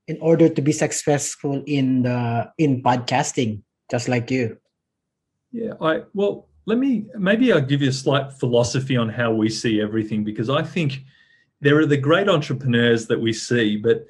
in 0.08 0.16
order 0.24 0.48
to 0.48 0.62
be 0.62 0.72
successful 0.72 1.62
in 1.66 2.08
the 2.08 2.48
in 2.56 2.80
podcasting, 2.82 3.60
just 3.90 4.08
like 4.08 4.30
you? 4.30 4.56
Yeah, 5.52 5.76
I 5.84 6.08
well, 6.14 6.48
let 6.66 6.78
me 6.78 7.06
maybe 7.14 7.52
I'll 7.52 7.60
give 7.60 7.82
you 7.82 7.90
a 7.90 7.92
slight 7.92 8.32
philosophy 8.32 8.96
on 8.96 9.08
how 9.08 9.32
we 9.32 9.48
see 9.48 9.80
everything 9.80 10.24
because 10.24 10.48
I 10.48 10.62
think 10.62 11.04
there 11.60 11.78
are 11.78 11.86
the 11.86 11.96
great 11.96 12.28
entrepreneurs 12.28 13.06
that 13.06 13.20
we 13.20 13.32
see, 13.32 13.76
but 13.76 14.06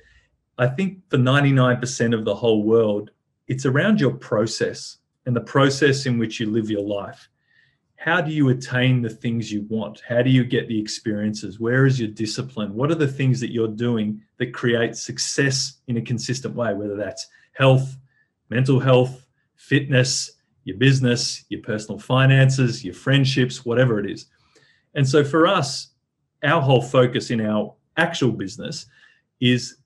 I 0.59 0.67
think 0.69 0.99
for 1.11 1.19
99% 1.19 2.14
of 2.14 2.25
the 2.25 2.35
whole 2.35 2.62
world, 2.62 3.11
it's 3.49 3.67
around 3.67 4.01
your 4.01 4.12
process 4.12 4.99
and 5.27 5.35
the 5.35 5.40
process 5.40 6.07
in 6.07 6.19
which 6.19 6.38
you 6.38 6.51
live 6.51 6.71
your 6.71 6.83
life. 6.83 7.29
How 7.97 8.21
do 8.21 8.31
you 8.31 8.51
attain 8.51 9.03
the 9.03 9.11
things 9.11 9.51
you 9.51 9.67
want? 9.69 10.03
How 10.07 10.23
do 10.23 10.31
you 10.31 10.45
get 10.45 10.69
the 10.69 10.79
experiences? 10.79 11.59
Where 11.59 11.87
is 11.87 11.99
your 11.99 12.11
discipline? 12.11 12.75
What 12.75 12.90
are 12.90 12.97
the 12.97 13.09
things 13.09 13.40
that 13.40 13.53
you're 13.53 13.69
doing 13.69 14.21
that 14.38 14.53
create 14.53 14.97
success 14.97 15.81
in 15.87 15.97
a 15.97 16.03
consistent 16.03 16.55
way, 16.55 16.75
whether 16.75 16.97
that's 16.97 17.27
health, 17.53 17.97
mental 18.51 18.79
health, 18.79 19.27
fitness, 19.55 20.33
your 20.64 20.77
business, 20.77 21.44
your 21.48 21.62
personal 21.62 21.98
finances, 21.98 22.85
your 22.85 22.94
friendships, 22.94 23.64
whatever 23.64 24.00
it 24.00 24.11
is. 24.11 24.27
And 24.94 25.09
so 25.09 25.24
for 25.24 25.46
us, 25.46 25.88
our 26.42 26.61
whole 26.61 26.83
focus 26.83 27.31
in 27.31 27.40
our 27.40 27.74
actual 27.96 28.33
business 28.33 28.87
is 29.40 29.77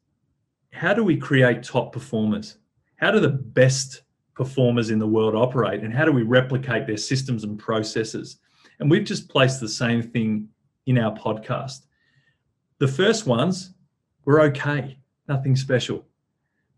how 0.73 0.95
do 0.95 1.03
we 1.03 1.17
create 1.17 1.63
top 1.63 1.93
performers? 1.93 2.59
How 2.97 3.11
do 3.11 3.21
the 3.21 3.29
best 3.29 4.03
performers 4.39 4.91
in 4.91 5.01
the 5.01 5.07
world 5.07 5.35
operate 5.35 5.83
and 5.83 5.93
how 5.93 6.05
do 6.05 6.13
we 6.13 6.23
replicate 6.23 6.87
their 6.87 6.97
systems 6.97 7.43
and 7.43 7.59
processes 7.59 8.39
and 8.79 8.89
we've 8.89 9.05
just 9.05 9.29
placed 9.29 9.59
the 9.59 9.69
same 9.69 10.01
thing 10.01 10.49
in 10.87 10.97
our 10.97 11.13
podcast 11.13 11.87
the 12.79 12.87
first 12.87 13.27
ones 13.27 13.75
were 14.25 14.41
okay 14.41 14.97
nothing 15.27 15.57
special 15.57 16.07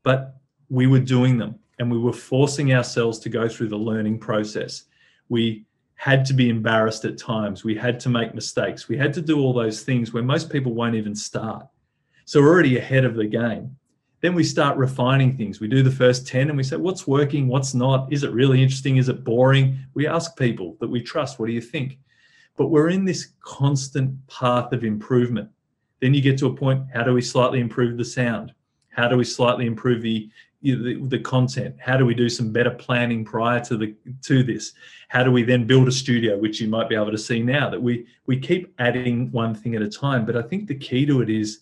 but 0.02 0.40
we 0.70 0.86
were 0.86 0.98
doing 0.98 1.36
them 1.36 1.54
and 1.80 1.90
we 1.90 1.98
were 1.98 2.12
forcing 2.12 2.72
ourselves 2.72 3.18
to 3.18 3.28
go 3.28 3.48
through 3.48 3.68
the 3.68 3.76
learning 3.76 4.18
process 4.18 4.84
we 5.28 5.64
had 5.94 6.24
to 6.24 6.32
be 6.32 6.48
embarrassed 6.48 7.04
at 7.04 7.18
times 7.18 7.64
we 7.64 7.74
had 7.74 7.98
to 7.98 8.08
make 8.08 8.34
mistakes 8.34 8.88
we 8.88 8.96
had 8.96 9.12
to 9.12 9.20
do 9.20 9.40
all 9.40 9.52
those 9.52 9.82
things 9.82 10.12
where 10.12 10.22
most 10.22 10.48
people 10.48 10.72
won't 10.72 10.94
even 10.94 11.14
start 11.14 11.66
so 12.24 12.40
we're 12.40 12.48
already 12.48 12.78
ahead 12.78 13.04
of 13.04 13.16
the 13.16 13.26
game 13.26 13.76
then 14.20 14.34
we 14.34 14.44
start 14.44 14.76
refining 14.76 15.36
things. 15.36 15.60
We 15.60 15.68
do 15.68 15.82
the 15.82 15.90
first 15.90 16.26
10 16.26 16.48
and 16.48 16.56
we 16.56 16.62
say, 16.62 16.76
what's 16.76 17.06
working? 17.06 17.48
What's 17.48 17.74
not? 17.74 18.12
Is 18.12 18.22
it 18.22 18.32
really 18.32 18.62
interesting? 18.62 18.98
Is 18.98 19.08
it 19.08 19.24
boring? 19.24 19.78
We 19.94 20.06
ask 20.06 20.36
people 20.36 20.76
that 20.80 20.88
we 20.88 21.02
trust, 21.02 21.38
what 21.38 21.46
do 21.46 21.52
you 21.52 21.60
think? 21.60 21.98
But 22.56 22.68
we're 22.68 22.90
in 22.90 23.06
this 23.06 23.32
constant 23.40 24.14
path 24.28 24.72
of 24.72 24.84
improvement. 24.84 25.48
Then 26.00 26.12
you 26.12 26.20
get 26.20 26.38
to 26.38 26.46
a 26.46 26.54
point, 26.54 26.84
how 26.92 27.02
do 27.02 27.14
we 27.14 27.22
slightly 27.22 27.60
improve 27.60 27.96
the 27.96 28.04
sound? 28.04 28.52
How 28.90 29.08
do 29.08 29.16
we 29.16 29.24
slightly 29.24 29.66
improve 29.66 30.02
the, 30.02 30.28
you 30.60 30.76
know, 30.76 30.82
the, 30.84 31.16
the 31.16 31.22
content? 31.22 31.76
How 31.78 31.96
do 31.96 32.04
we 32.04 32.14
do 32.14 32.28
some 32.28 32.52
better 32.52 32.70
planning 32.70 33.24
prior 33.24 33.60
to 33.64 33.76
the 33.76 33.94
to 34.22 34.42
this? 34.42 34.72
How 35.08 35.22
do 35.22 35.32
we 35.32 35.42
then 35.42 35.66
build 35.66 35.88
a 35.88 35.92
studio, 35.92 36.38
which 36.38 36.60
you 36.60 36.68
might 36.68 36.88
be 36.88 36.94
able 36.94 37.10
to 37.10 37.18
see 37.18 37.42
now 37.42 37.70
that 37.70 37.82
we 37.82 38.06
we 38.26 38.38
keep 38.38 38.74
adding 38.78 39.30
one 39.32 39.54
thing 39.54 39.74
at 39.74 39.82
a 39.82 39.88
time. 39.88 40.24
But 40.26 40.36
I 40.36 40.42
think 40.42 40.66
the 40.66 40.74
key 40.74 41.06
to 41.06 41.22
it 41.22 41.30
is 41.30 41.60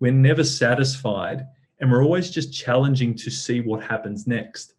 we're 0.00 0.12
never 0.12 0.44
satisfied 0.44 1.46
and 1.80 1.90
we're 1.90 2.04
always 2.04 2.30
just 2.30 2.52
challenging 2.52 3.14
to 3.14 3.30
see 3.30 3.60
what 3.60 3.82
happens 3.82 4.26
next. 4.26 4.74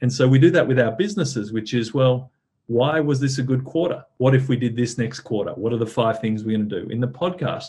And 0.00 0.12
so 0.12 0.26
we 0.26 0.38
do 0.38 0.50
that 0.50 0.66
with 0.66 0.80
our 0.80 0.92
businesses, 0.92 1.52
which 1.52 1.74
is, 1.74 1.94
well, 1.94 2.32
why 2.66 3.00
was 3.00 3.20
this 3.20 3.38
a 3.38 3.42
good 3.42 3.64
quarter? 3.64 4.04
What 4.16 4.34
if 4.34 4.48
we 4.48 4.56
did 4.56 4.76
this 4.76 4.98
next 4.98 5.20
quarter? 5.20 5.52
What 5.52 5.72
are 5.72 5.78
the 5.78 5.86
five 5.86 6.20
things 6.20 6.42
we're 6.42 6.56
going 6.56 6.68
to 6.68 6.82
do? 6.82 6.88
In 6.88 7.00
the 7.00 7.08
podcast, 7.08 7.66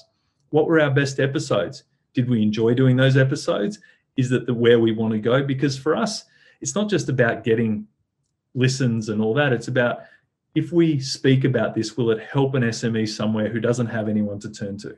what 0.50 0.68
were 0.68 0.80
our 0.80 0.92
best 0.92 1.20
episodes? 1.20 1.84
Did 2.14 2.30
we 2.30 2.42
enjoy 2.42 2.74
doing 2.74 2.96
those 2.96 3.18
episodes? 3.18 3.80
Is 4.18 4.30
that 4.30 4.46
the 4.46 4.54
where 4.54 4.80
we 4.80 4.92
want 4.92 5.14
to 5.14 5.20
go? 5.20 5.44
Because 5.44 5.78
for 5.78 5.96
us, 5.96 6.26
it's 6.62 6.76
not 6.76 6.90
just 6.90 7.10
about 7.10 7.44
getting 7.44 7.88
listens 8.56 9.10
and 9.10 9.22
all 9.22 9.34
that. 9.34 9.54
It's 9.54 9.68
about 9.68 10.00
if 10.56 10.72
we 10.72 11.00
speak 11.00 11.44
about 11.44 11.74
this, 11.74 11.98
will 11.98 12.12
it 12.12 12.22
help 12.22 12.54
an 12.54 12.64
SME 12.64 13.10
somewhere 13.10 13.50
who 13.50 13.60
doesn't 13.60 13.88
have 13.88 14.08
anyone 14.08 14.40
to 14.40 14.52
turn 14.52 14.78
to? 14.80 14.96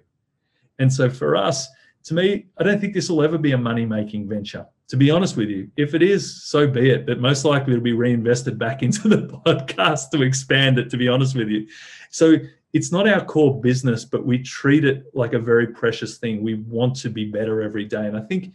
And 0.80 0.92
so 0.92 1.10
for 1.10 1.36
us, 1.36 1.70
to 2.06 2.14
me, 2.14 2.48
I 2.58 2.64
don't 2.64 2.80
think 2.80 2.94
this 2.94 3.10
will 3.10 3.24
ever 3.24 3.38
be 3.38 3.54
a 3.54 3.58
money 3.58 3.86
making 3.86 4.28
venture. 4.28 4.66
To 4.90 4.98
be 4.98 5.10
honest 5.10 5.36
with 5.36 5.50
you, 5.50 5.72
if 5.78 5.96
it 5.96 6.04
is, 6.04 6.44
so 6.44 6.68
be 6.68 6.92
it. 6.92 7.08
But 7.08 7.20
most 7.20 7.44
likely 7.46 7.74
it'll 7.74 7.84
be 7.84 7.94
reinvested 7.94 8.60
back 8.60 8.84
into 8.84 9.08
the 9.08 9.28
podcast 9.46 10.12
to 10.12 10.22
expand 10.22 10.78
it, 10.78 10.90
to 10.92 10.98
be 10.98 11.08
honest 11.08 11.36
with 11.36 11.48
you. 11.48 11.68
So 12.12 12.36
it's 12.74 12.92
not 12.92 13.08
our 13.08 13.24
core 13.24 13.60
business, 13.60 14.06
but 14.06 14.26
we 14.26 14.44
treat 14.44 14.86
it 14.86 15.06
like 15.16 15.34
a 15.34 15.40
very 15.40 15.68
precious 15.68 16.18
thing. 16.18 16.44
We 16.44 16.56
want 16.56 16.96
to 16.98 17.10
be 17.10 17.26
better 17.26 17.62
every 17.62 17.86
day. 17.86 18.06
And 18.06 18.18
I 18.18 18.22
think 18.22 18.54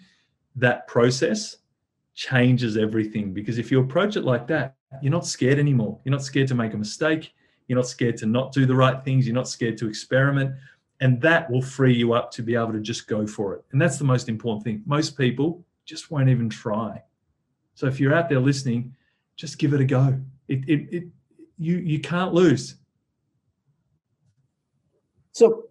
that 0.60 0.86
process 0.86 1.56
changes 2.14 2.76
everything 2.76 3.32
because 3.32 3.58
if 3.58 3.70
you 3.70 3.80
approach 3.80 4.16
it 4.16 4.24
like 4.24 4.46
that, 4.46 4.76
you're 5.02 5.12
not 5.12 5.26
scared 5.26 5.58
anymore. 5.58 5.98
You're 6.04 6.12
not 6.12 6.22
scared 6.22 6.48
to 6.48 6.54
make 6.54 6.74
a 6.74 6.76
mistake. 6.76 7.32
You're 7.68 7.78
not 7.78 7.86
scared 7.86 8.16
to 8.18 8.26
not 8.26 8.52
do 8.52 8.66
the 8.66 8.74
right 8.74 9.02
things. 9.04 9.26
You're 9.26 9.34
not 9.34 9.48
scared 9.48 9.78
to 9.78 9.88
experiment. 9.88 10.54
And 11.00 11.20
that 11.22 11.50
will 11.50 11.62
free 11.62 11.94
you 11.94 12.12
up 12.12 12.30
to 12.32 12.42
be 12.42 12.54
able 12.54 12.72
to 12.72 12.80
just 12.80 13.06
go 13.06 13.26
for 13.26 13.54
it. 13.54 13.64
And 13.72 13.80
that's 13.80 13.98
the 13.98 14.04
most 14.04 14.28
important 14.28 14.64
thing. 14.64 14.82
Most 14.86 15.16
people 15.16 15.64
just 15.86 16.10
won't 16.10 16.28
even 16.28 16.50
try. 16.50 17.02
So 17.74 17.86
if 17.86 17.98
you're 17.98 18.14
out 18.14 18.28
there 18.28 18.40
listening, 18.40 18.94
just 19.36 19.58
give 19.58 19.72
it 19.72 19.80
a 19.80 19.84
go. 19.84 20.20
It, 20.48 20.68
it, 20.68 20.94
it 20.94 21.04
you 21.56 21.76
you 21.76 22.00
can't 22.00 22.34
lose. 22.34 22.76
So 25.32 25.64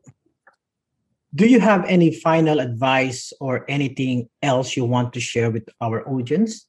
do 1.35 1.47
you 1.47 1.59
have 1.59 1.85
any 1.85 2.13
final 2.13 2.59
advice 2.59 3.31
or 3.39 3.65
anything 3.69 4.29
else 4.41 4.75
you 4.75 4.85
want 4.85 5.13
to 5.13 5.19
share 5.19 5.51
with 5.51 5.67
our 5.79 6.07
audience? 6.09 6.67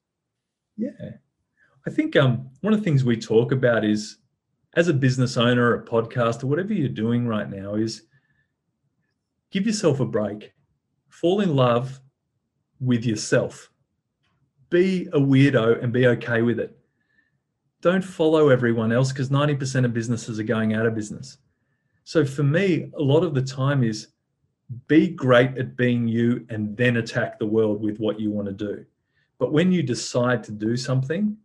Yeah. 0.77 0.91
I 1.87 1.91
think 1.91 2.15
um, 2.17 2.51
one 2.61 2.75
of 2.75 2.81
the 2.81 2.85
things 2.85 3.05
we 3.05 3.17
talk 3.17 3.53
about 3.53 3.85
is 3.85 4.19
as 4.77 4.89
a 4.89 4.95
business 4.95 5.37
owner, 5.37 5.75
a 5.75 5.85
podcaster, 5.85 6.45
whatever 6.45 6.75
you're 6.75 6.89
doing 6.89 7.27
right 7.27 7.49
now, 7.49 7.75
is 7.75 8.03
give 9.51 9.67
yourself 9.67 10.01
a 10.01 10.05
break. 10.05 10.53
Fall 11.09 11.41
in 11.41 11.57
love 11.57 12.01
with 12.81 13.05
yourself. 13.05 13.71
Be 14.69 15.09
a 15.13 15.19
weirdo 15.19 15.83
and 15.83 15.93
be 15.93 16.07
okay 16.07 16.43
with 16.43 16.61
it. 16.61 16.77
Don't 17.81 18.05
follow 18.05 18.51
everyone 18.51 18.93
else 18.93 19.11
because 19.11 19.31
90% 19.31 19.87
of 19.87 19.95
businesses 19.95 20.39
are 20.39 20.45
going 20.45 20.75
out 20.75 20.87
of 20.87 20.95
business. 20.95 21.39
So 22.05 22.25
for 22.25 22.43
me, 22.43 22.91
a 22.97 23.03
lot 23.03 23.25
of 23.25 23.35
the 23.35 23.43
time 23.43 23.83
is 23.83 24.09
be 24.87 25.09
great 25.09 25.59
at 25.59 25.77
being 25.77 26.07
you 26.07 26.47
and 26.49 26.77
then 26.77 26.97
attack 26.97 27.39
the 27.39 27.47
world 27.47 27.83
with 27.83 27.99
what 27.99 28.21
you 28.21 28.31
want 28.31 28.47
to 28.47 28.55
do. 28.55 28.85
But 29.39 29.53
when 29.53 29.73
you 29.73 29.83
decide 29.83 30.45
to 30.45 30.53
do 30.53 30.77
something, 30.77 31.37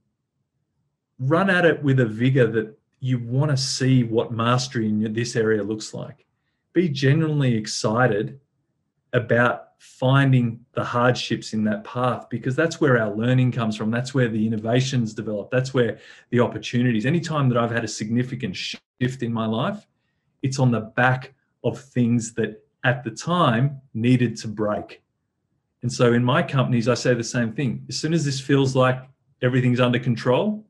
run 1.20 1.50
at 1.50 1.66
it 1.66 1.82
with 1.82 2.00
a 2.00 2.06
vigor 2.06 2.48
that 2.48 2.78
you 3.00 3.20
want 3.20 3.52
to 3.52 3.58
see 3.58 4.04
what 4.04 4.32
mastery 4.32 4.88
in 4.88 5.14
this 5.14 5.36
area 5.36 5.64
looks 5.64 5.94
like. 5.94 6.26
Be 6.74 6.90
genuinely 6.90 7.56
excited 7.56 8.40
about 9.14 9.70
finding 9.80 10.60
the 10.74 10.84
hardships 10.84 11.54
in 11.54 11.64
that 11.64 11.84
path 11.84 12.28
because 12.30 12.56
that's 12.56 12.82
where 12.82 13.00
our 13.00 13.16
learning 13.16 13.52
comes 13.52 13.78
from. 13.78 13.92
That's 13.92 14.14
where 14.14 14.28
the 14.28 14.46
innovations 14.46 15.14
develop. 15.14 15.52
That's 15.52 15.74
where 15.74 16.00
the 16.32 16.40
opportunities. 16.42 17.06
Anytime 17.06 17.48
that 17.50 17.58
I've 17.58 17.72
had 17.72 17.84
a 17.84 17.88
significant 17.88 18.56
shift 18.56 19.24
in 19.24 19.32
my 19.32 19.46
life, 19.46 19.88
it's 20.42 20.60
on 20.60 20.72
the 20.72 20.82
back 20.82 21.34
of 21.64 21.80
things 21.80 22.34
that 22.34 22.64
at 22.86 23.04
the 23.04 23.10
time 23.10 23.82
needed 23.95 24.38
to 24.38 24.48
break. 24.48 25.02
And 25.82 25.91
so 25.91 26.13
in 26.13 26.24
my 26.24 26.41
companies, 26.43 26.88
I 26.88 26.93
say 26.93 27.15
the 27.15 27.24
same 27.24 27.52
thing. 27.52 27.84
As 27.89 27.98
soon 27.98 28.13
as 28.13 28.24
this 28.24 28.39
feels 28.39 28.76
like 28.76 29.00
everything's 29.41 29.80
under 29.80 30.00
control, 30.00 30.63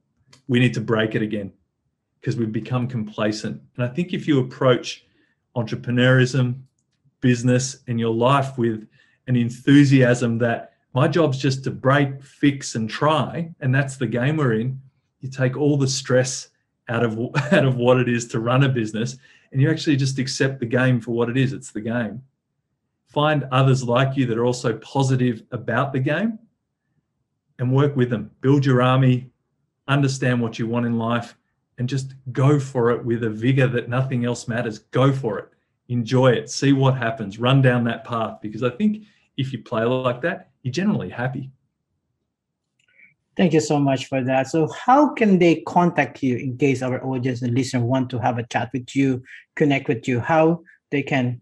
we 0.48 0.60
need 0.60 0.74
to 0.74 0.82
break 0.82 1.14
it 1.14 1.22
again 1.22 1.52
because 2.20 2.38
we've 2.38 2.52
become 2.52 2.88
complacent. 2.88 3.62
And 3.76 3.86
I 3.86 3.90
think 3.90 4.14
if 4.14 4.28
you 4.28 4.40
approach 4.40 5.06
entrepreneurism, 5.58 6.62
business, 7.20 7.78
and 7.88 8.00
your 8.00 8.14
life 8.14 8.58
with 8.58 8.88
an 9.28 9.36
enthusiasm 9.36 10.38
that 10.40 10.74
my 10.94 11.10
job's 11.10 11.38
just 11.38 11.66
to 11.66 11.72
break, 11.72 12.24
fix, 12.24 12.76
and 12.76 12.90
try, 12.90 13.54
and 13.60 13.76
that's 13.76 13.98
the 13.98 14.08
game 14.08 14.38
we're 14.38 14.54
in, 14.54 14.80
you 15.20 15.30
take 15.30 15.58
all 15.58 15.78
the 15.78 15.88
stress 15.88 16.50
out 16.88 17.04
of 17.04 17.20
out 17.52 17.66
of 17.66 17.76
what 17.76 18.00
it 18.00 18.08
is 18.08 18.28
to 18.30 18.40
run 18.40 18.64
a 18.64 18.70
business 18.70 19.18
and 19.56 19.62
you 19.62 19.72
actually 19.72 19.96
just 19.96 20.20
accept 20.20 20.60
the 20.60 20.66
game 20.66 21.00
for 21.00 21.12
what 21.12 21.30
it 21.30 21.38
is 21.38 21.54
it's 21.54 21.72
the 21.72 21.80
game. 21.80 22.22
Find 23.08 23.46
others 23.54 23.86
like 23.86 24.18
you 24.18 24.26
that 24.26 24.38
are 24.38 24.44
also 24.44 24.76
positive 24.80 25.44
about 25.54 25.94
the 25.94 26.00
game 26.00 26.38
and 27.58 27.72
work 27.72 27.96
with 27.96 28.10
them. 28.10 28.32
Build 28.42 28.66
your 28.66 28.82
army 28.82 29.32
understand 29.88 30.42
what 30.42 30.60
you 30.60 30.68
want 30.68 30.86
in 30.86 30.98
life 30.98 31.38
and 31.78 31.88
just 31.88 32.16
go 32.34 32.60
for 32.60 32.92
it 32.92 33.06
with 33.06 33.24
a 33.24 33.30
vigor 33.30 33.66
that 33.68 33.88
nothing 33.88 34.26
else 34.26 34.46
matters. 34.50 34.80
Go 34.80 35.14
for 35.14 35.40
it. 35.40 35.48
Enjoy 35.88 36.34
it. 36.34 36.50
See 36.50 36.74
what 36.74 36.98
happens. 36.98 37.40
Run 37.40 37.62
down 37.62 37.86
that 37.86 38.04
path 38.04 38.40
because 38.42 38.62
i 38.62 38.70
think 38.70 39.06
if 39.38 39.54
you 39.54 39.64
play 39.64 39.86
like 39.86 40.22
that 40.22 40.50
you're 40.64 40.74
generally 40.74 41.10
happy 41.10 41.50
Thank 43.38 43.54
you 43.54 43.60
so 43.60 43.80
much 43.80 44.06
for 44.06 44.24
that. 44.24 44.48
So, 44.48 44.68
how 44.70 45.14
can 45.14 45.40
they 45.40 45.56
contact 45.68 46.24
you 46.24 46.38
in 46.38 46.58
case 46.58 46.82
our 46.82 47.04
audience 47.06 47.42
and 47.42 47.54
listener 47.54 47.84
want 47.84 48.10
to 48.12 48.20
have 48.20 48.38
a 48.38 48.44
chat 48.44 48.70
with 48.72 48.96
you, 48.96 49.24
connect 49.56 49.90
with 49.90 50.08
you? 50.08 50.20
How 50.20 50.62
they 50.92 51.04
can 51.04 51.42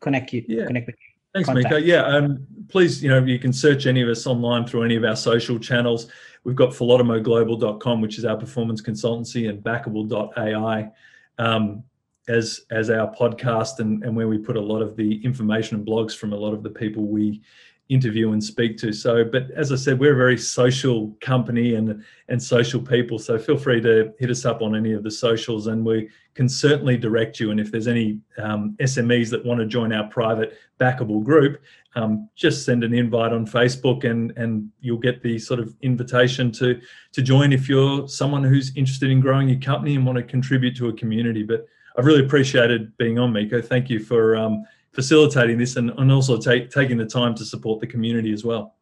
connect 0.00 0.32
you? 0.32 0.44
Yeah. 0.46 0.66
Connect 0.66 0.86
with 0.86 0.94
you. 0.94 1.08
Thanks, 1.34 1.46
Contact. 1.46 1.74
Miko. 1.74 1.84
Yeah, 1.84 2.02
um, 2.02 2.46
please, 2.68 3.02
you 3.02 3.08
know, 3.08 3.22
you 3.24 3.38
can 3.38 3.52
search 3.52 3.86
any 3.86 4.00
of 4.00 4.08
us 4.08 4.26
online 4.26 4.66
through 4.66 4.84
any 4.84 4.96
of 4.96 5.04
our 5.04 5.16
social 5.16 5.58
channels. 5.58 6.10
We've 6.44 6.56
got 6.56 6.70
philotimoglobal.com, 6.70 8.00
which 8.00 8.18
is 8.18 8.24
our 8.24 8.36
performance 8.36 8.80
consultancy, 8.80 9.48
and 9.48 9.62
backable.ai 9.62 10.90
um, 11.38 11.82
as 12.28 12.62
as 12.70 12.90
our 12.90 13.12
podcast 13.14 13.80
and, 13.80 14.04
and 14.04 14.14
where 14.14 14.28
we 14.28 14.38
put 14.38 14.56
a 14.56 14.60
lot 14.60 14.82
of 14.82 14.96
the 14.96 15.22
information 15.24 15.76
and 15.76 15.86
blogs 15.86 16.16
from 16.16 16.32
a 16.32 16.36
lot 16.36 16.54
of 16.54 16.62
the 16.62 16.70
people 16.70 17.04
we 17.04 17.42
interview 17.88 18.32
and 18.32 18.42
speak 18.42 18.76
to. 18.78 18.92
So, 18.92 19.24
but 19.24 19.50
as 19.52 19.72
I 19.72 19.76
said, 19.76 19.98
we're 19.98 20.12
a 20.12 20.16
very 20.16 20.36
social 20.36 21.16
company 21.20 21.74
and 21.74 22.04
and 22.28 22.42
social 22.42 22.80
people. 22.80 23.18
So 23.18 23.38
feel 23.38 23.56
free 23.56 23.80
to 23.80 24.12
hit 24.18 24.30
us 24.30 24.44
up 24.44 24.60
on 24.60 24.76
any 24.76 24.92
of 24.92 25.02
the 25.02 25.10
socials, 25.10 25.66
and 25.68 25.84
we 25.84 26.10
can 26.34 26.48
certainly 26.48 26.96
direct 26.96 27.40
you. 27.40 27.50
And 27.50 27.58
if 27.58 27.72
there's 27.72 27.88
any 27.88 28.20
um, 28.36 28.76
SMEs 28.80 29.30
that 29.30 29.44
want 29.44 29.60
to 29.60 29.66
join 29.66 29.92
our 29.92 30.08
private 30.08 30.58
backable 30.78 31.24
group, 31.24 31.62
um, 31.96 32.28
just 32.36 32.64
send 32.64 32.84
an 32.84 32.92
invite 32.92 33.32
on 33.32 33.46
Facebook, 33.46 34.04
and 34.04 34.36
and 34.36 34.70
you'll 34.80 34.98
get 34.98 35.22
the 35.22 35.38
sort 35.38 35.60
of 35.60 35.74
invitation 35.80 36.52
to 36.52 36.80
to 37.12 37.22
join 37.22 37.52
if 37.52 37.68
you're 37.68 38.06
someone 38.06 38.44
who's 38.44 38.76
interested 38.76 39.10
in 39.10 39.20
growing 39.20 39.48
your 39.48 39.60
company 39.60 39.94
and 39.94 40.04
want 40.04 40.16
to 40.16 40.22
contribute 40.22 40.76
to 40.76 40.88
a 40.88 40.92
community. 40.92 41.42
But 41.42 41.66
I've 41.96 42.04
really 42.04 42.24
appreciated 42.24 42.96
being 42.98 43.18
on, 43.18 43.32
Miko. 43.32 43.62
Thank 43.62 43.88
you 43.88 43.98
for 43.98 44.36
um, 44.36 44.64
facilitating 44.98 45.56
this 45.56 45.76
and, 45.76 45.90
and 45.96 46.10
also 46.10 46.36
take, 46.36 46.70
taking 46.70 46.98
the 46.98 47.06
time 47.06 47.32
to 47.32 47.44
support 47.44 47.78
the 47.78 47.86
community 47.86 48.32
as 48.32 48.44
well. 48.44 48.74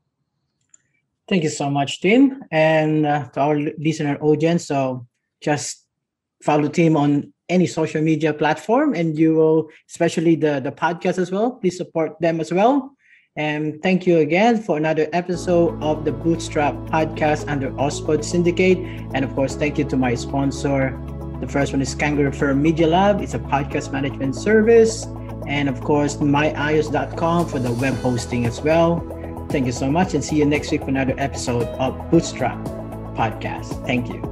Thank 1.28 1.42
you 1.42 1.50
so 1.50 1.68
much, 1.68 2.00
Tim, 2.00 2.42
and 2.50 3.04
uh, 3.04 3.28
to 3.34 3.40
our 3.40 3.56
listener 3.76 4.16
audience. 4.22 4.66
So 4.66 5.06
just 5.42 5.84
follow 6.42 6.68
Tim 6.68 6.96
on 6.96 7.34
any 7.50 7.66
social 7.66 8.00
media 8.00 8.32
platform, 8.32 8.94
and 8.94 9.18
you 9.18 9.34
will, 9.34 9.68
especially 9.90 10.36
the 10.36 10.54
the 10.60 10.72
podcast 10.72 11.18
as 11.18 11.30
well. 11.30 11.48
Please 11.60 11.76
support 11.76 12.18
them 12.24 12.40
as 12.40 12.50
well. 12.50 12.96
And 13.36 13.82
thank 13.82 14.06
you 14.06 14.18
again 14.20 14.62
for 14.62 14.78
another 14.78 15.06
episode 15.12 15.76
of 15.82 16.06
the 16.06 16.12
Bootstrap 16.12 16.74
podcast 16.94 17.46
under 17.52 17.68
OSPOD 17.72 18.24
Syndicate. 18.24 18.78
And 19.12 19.22
of 19.26 19.34
course, 19.34 19.54
thank 19.54 19.76
you 19.76 19.84
to 19.92 19.96
my 19.98 20.14
sponsor. 20.14 20.80
The 21.42 21.48
first 21.48 21.74
one 21.74 21.82
is 21.82 21.94
Kangaroo 21.94 22.32
Fern 22.32 22.62
Media 22.62 22.86
Lab. 22.86 23.20
It's 23.20 23.34
a 23.34 23.42
podcast 23.54 23.92
management 23.92 24.34
service 24.34 25.04
and 25.46 25.68
of 25.68 25.80
course 25.80 26.16
myios.com 26.16 27.48
for 27.48 27.58
the 27.58 27.72
web 27.72 27.94
hosting 27.94 28.46
as 28.46 28.60
well. 28.60 29.00
Thank 29.48 29.66
you 29.66 29.72
so 29.72 29.90
much 29.90 30.14
and 30.14 30.24
see 30.24 30.36
you 30.36 30.44
next 30.44 30.70
week 30.70 30.82
for 30.82 30.88
another 30.88 31.14
episode 31.18 31.66
of 31.78 32.10
Bootstrap 32.10 32.58
Podcast. 33.14 33.84
Thank 33.86 34.08
you. 34.08 34.22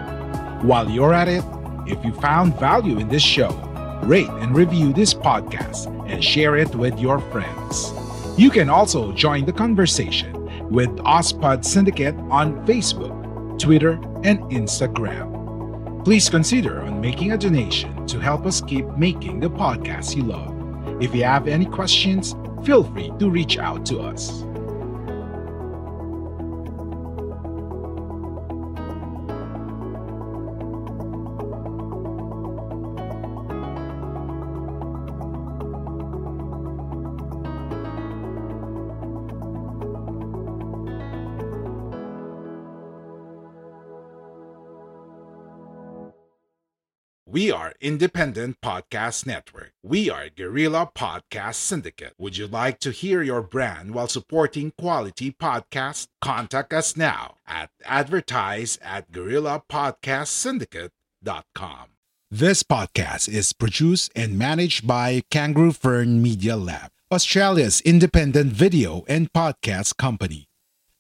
While 0.61 0.89
you're 0.89 1.13
at 1.13 1.27
it, 1.27 1.43
if 1.89 2.03
you 2.05 2.13
found 2.13 2.59
value 2.59 2.97
in 2.99 3.07
this 3.07 3.23
show, 3.23 3.49
rate 4.03 4.29
and 4.29 4.55
review 4.55 4.93
this 4.93 5.13
podcast 5.13 5.87
and 6.09 6.23
share 6.23 6.55
it 6.55 6.73
with 6.75 6.99
your 6.99 7.19
friends. 7.19 7.91
You 8.37 8.49
can 8.49 8.69
also 8.69 9.11
join 9.11 9.45
the 9.45 9.53
conversation 9.53 10.33
with 10.69 10.89
OSPOD 10.99 11.65
Syndicate 11.65 12.15
on 12.29 12.65
Facebook, 12.65 13.59
Twitter, 13.59 13.93
and 14.23 14.39
Instagram. 14.51 16.05
Please 16.05 16.29
consider 16.29 16.81
on 16.81 17.01
making 17.01 17.33
a 17.33 17.37
donation 17.37 18.07
to 18.07 18.19
help 18.19 18.45
us 18.45 18.61
keep 18.61 18.85
making 18.97 19.39
the 19.39 19.49
podcast 19.49 20.15
you 20.15 20.23
love. 20.23 20.55
If 21.01 21.13
you 21.13 21.23
have 21.23 21.47
any 21.47 21.65
questions, 21.65 22.35
feel 22.63 22.83
free 22.83 23.11
to 23.19 23.29
reach 23.29 23.57
out 23.57 23.85
to 23.87 23.99
us. 23.99 24.43
We 47.39 47.47
are 47.53 47.71
Independent 47.79 48.59
Podcast 48.59 49.25
Network. 49.25 49.71
We 49.81 50.09
are 50.09 50.27
Guerrilla 50.27 50.91
Podcast 50.93 51.55
Syndicate. 51.55 52.13
Would 52.17 52.35
you 52.35 52.47
like 52.47 52.81
to 52.81 52.91
hear 52.91 53.23
your 53.23 53.41
brand 53.41 53.93
while 53.93 54.09
supporting 54.09 54.73
quality 54.77 55.31
podcasts? 55.31 56.09
Contact 56.21 56.73
us 56.73 56.97
now 56.97 57.35
at 57.47 57.69
advertise 57.85 58.77
at 58.81 59.09
guerrillapodcastsyndicate.com. 59.13 61.85
This 62.29 62.61
podcast 62.61 63.29
is 63.29 63.53
produced 63.53 64.11
and 64.17 64.37
managed 64.37 64.85
by 64.85 65.21
Kangaroo 65.31 65.71
Fern 65.71 66.21
Media 66.21 66.57
Lab, 66.57 66.91
Australia's 67.09 67.79
independent 67.79 68.51
video 68.51 69.05
and 69.07 69.31
podcast 69.31 69.95
company. 69.95 70.49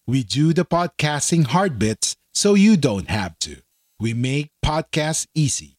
We 0.07 0.23
do 0.23 0.53
the 0.53 0.63
podcasting 0.63 1.47
hard 1.47 1.77
bits 1.77 2.15
so 2.33 2.53
you 2.53 2.77
don't 2.77 3.09
have 3.09 3.37
to. 3.39 3.57
We 3.99 4.13
make 4.13 4.51
podcasts 4.63 5.27
easy. 5.35 5.78